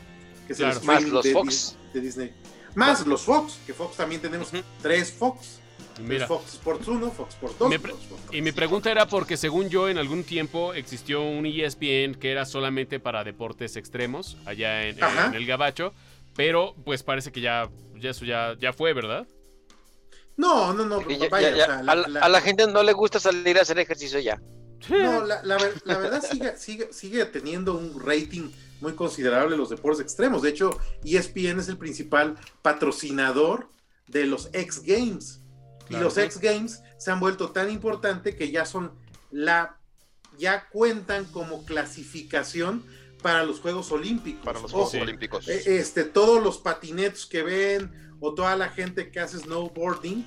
[0.47, 0.81] que es el Claro.
[0.85, 1.77] Más los de, Fox.
[1.93, 2.33] De Disney.
[2.75, 4.51] Más los Fox, que Fox también tenemos
[4.83, 5.61] tres Fox.
[5.99, 7.71] Mira, Fox Sports 1, Fox Sports 2.
[7.71, 11.23] Me pre- Fox Sports y mi pregunta era porque según yo en algún tiempo existió
[11.23, 14.99] un ESPN que era solamente para deportes extremos allá en
[15.35, 15.95] el Gabacho,
[16.35, 19.27] pero pues parece que ya, ya eso ya, ya fue, ¿verdad?
[20.37, 21.01] No, no, no,
[21.31, 23.63] vaya, ya- ya, o sea, a, la- a la gente no le gusta salir a
[23.63, 24.41] hacer ejercicio ya.
[24.91, 28.51] No, la, la ver- la verdad sigue, sigue, sigue teniendo un rating
[28.81, 30.43] muy considerable los deportes extremos.
[30.43, 33.69] De hecho, E ESPN es el principal patrocinador
[34.09, 35.41] de los X Games.
[35.89, 38.93] Y los X Games se han vuelto tan importante que ya son
[39.31, 39.79] la
[40.39, 42.85] ya cuentan como clasificación
[43.23, 44.45] para los Juegos Olímpicos.
[44.45, 45.49] Para los Ojo, Juegos Olímpicos.
[45.49, 50.25] eh, este, todos los patinetos que ven o toda la gente que hace snowboarding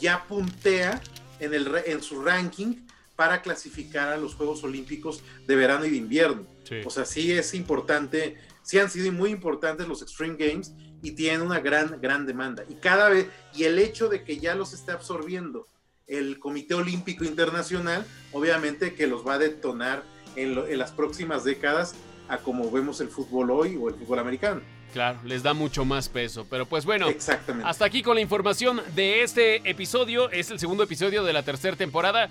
[0.00, 1.00] ya puntea
[1.40, 2.74] en, el, en su ranking
[3.16, 6.46] para clasificar a los Juegos Olímpicos de verano y de invierno.
[6.64, 6.76] Sí.
[6.84, 11.42] O sea, sí es importante, sí han sido muy importantes los Extreme Games y tienen
[11.42, 12.64] una gran, gran demanda.
[12.68, 15.66] Y cada vez, y el hecho de que ya los esté absorbiendo
[16.06, 20.02] el Comité Olímpico Internacional, obviamente que los va a detonar
[20.36, 21.94] en, lo- en las próximas décadas
[22.28, 24.60] a como vemos el fútbol hoy o el fútbol americano.
[24.92, 26.46] Claro, les da mucho más peso.
[26.48, 27.68] Pero pues bueno, Exactamente.
[27.68, 30.30] hasta aquí con la información de este episodio.
[30.30, 32.28] Es el segundo episodio de la tercera temporada.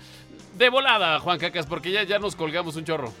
[0.56, 3.12] De volada, Juan Cacas, porque ya, ya nos colgamos un chorro.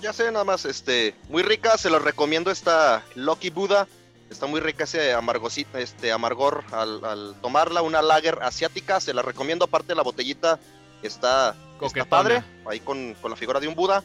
[0.00, 3.86] Ya sé, nada más, este, muy rica, se los recomiendo esta Lucky Buddha.
[4.30, 9.22] Está muy rica ese amargosito, este amargor al, al tomarla, una lager asiática, se la
[9.22, 10.58] recomiendo, aparte la botellita
[11.02, 14.02] está, está padre, ahí con, con la figura de un Buda.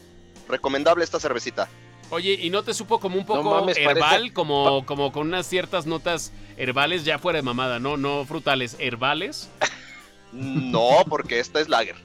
[0.48, 1.68] Recomendable esta cervecita.
[2.10, 3.98] Oye, ¿y no te supo como un poco mames, herbal?
[3.98, 8.76] parece- Como, como con unas ciertas notas herbales, ya fuera de mamada, no, no frutales,
[8.78, 9.48] herbales.
[10.32, 11.96] No, porque esta es lager.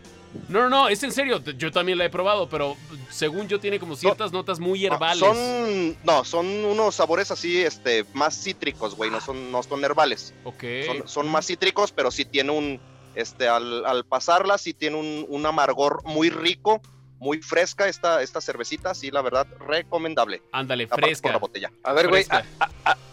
[0.47, 2.77] No, no, no, es en serio, yo también la he probado, pero
[3.09, 5.19] según yo tiene como ciertas notas muy herbales.
[5.19, 10.33] Son, no, son unos sabores así, este, más cítricos, güey, no son, no son herbales.
[10.45, 10.63] Ok.
[10.85, 12.79] Son, son más cítricos, pero sí tiene un,
[13.13, 16.81] este, al, al pasarla, sí tiene un, un amargor muy rico,
[17.21, 20.41] muy fresca esta, esta cervecita, sí, la verdad, recomendable.
[20.51, 21.31] Ándale, Aparte por fresca.
[21.31, 21.71] la botella.
[21.83, 22.43] A ver, güey, Fresca.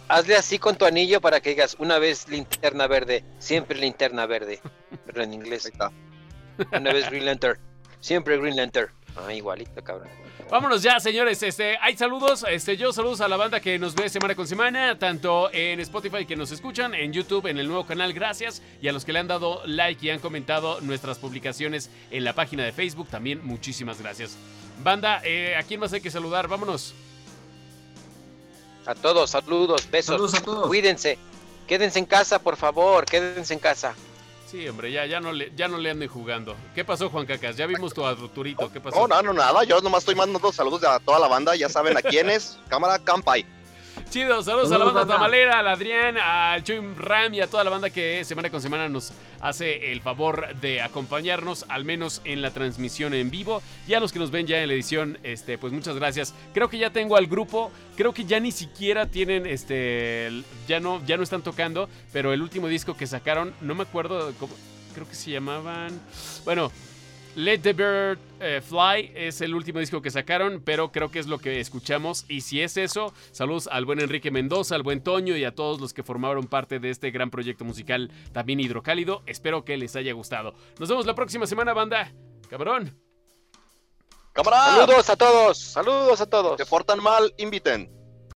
[0.07, 4.61] hazle así con tu anillo para que digas una vez linterna verde, siempre linterna verde,
[5.05, 5.67] pero en inglés.
[5.67, 5.91] Ahí está.
[6.75, 7.59] Una vez Green Lantern,
[7.99, 8.91] siempre Green Lantern.
[9.15, 10.09] Ah, igualito, cabrón.
[10.49, 11.43] Vámonos ya, señores.
[11.43, 12.45] Este, hay saludos.
[12.49, 16.25] Este, yo saludos a la banda que nos ve semana con semana, tanto en Spotify
[16.25, 18.61] que nos escuchan, en YouTube, en el nuevo canal, gracias.
[18.81, 22.33] Y a los que le han dado like y han comentado nuestras publicaciones en la
[22.33, 24.37] página de Facebook, también muchísimas gracias.
[24.83, 26.47] Banda, eh, ¿a quién más hay que saludar?
[26.47, 26.95] Vámonos.
[28.85, 30.15] A todos, saludos, besos.
[30.15, 30.67] Saludos a todos.
[30.67, 31.19] Cuídense.
[31.67, 33.93] Quédense en casa, por favor, quédense en casa.
[34.49, 36.55] Sí, hombre, ya, ya, no le, ya no le anden jugando.
[36.73, 37.55] ¿Qué pasó, Juan Cacas?
[37.55, 38.71] Ya vimos tu Arturito.
[38.71, 39.07] ¿Qué pasó?
[39.07, 39.63] No, no, no, nada.
[39.63, 41.55] Yo nomás estoy mandando saludos a toda la banda.
[41.55, 42.57] Ya saben a quiénes.
[42.67, 43.45] Cámara Campai.
[44.09, 45.13] Chido, saludos, a la banda banda.
[45.13, 48.89] tamalera, al Adrián, al Chuy Ram y a toda la banda que semana con semana
[48.89, 49.11] nos
[49.41, 53.61] hace el favor de acompañarnos, al menos en la transmisión en vivo.
[53.87, 56.33] Y a los que nos ven ya en la edición, este, pues muchas gracias.
[56.53, 61.03] Creo que ya tengo al grupo, creo que ya ni siquiera tienen, este, ya no,
[61.05, 64.53] ya no están tocando, pero el último disco que sacaron, no me acuerdo cómo,
[64.93, 65.99] creo que se llamaban,
[66.45, 66.71] bueno.
[67.35, 71.27] Let the Bird eh, Fly es el último disco que sacaron, pero creo que es
[71.27, 72.25] lo que escuchamos.
[72.27, 75.79] Y si es eso, saludos al buen Enrique Mendoza, al buen Toño y a todos
[75.79, 79.21] los que formaron parte de este gran proyecto musical también hidrocálido.
[79.25, 80.53] Espero que les haya gustado.
[80.79, 82.11] Nos vemos la próxima semana, banda.
[82.49, 82.99] Cabrón.
[84.33, 84.75] Cámara.
[84.75, 86.57] Saludos a todos, saludos a todos.
[86.57, 87.98] Se portan mal, inviten.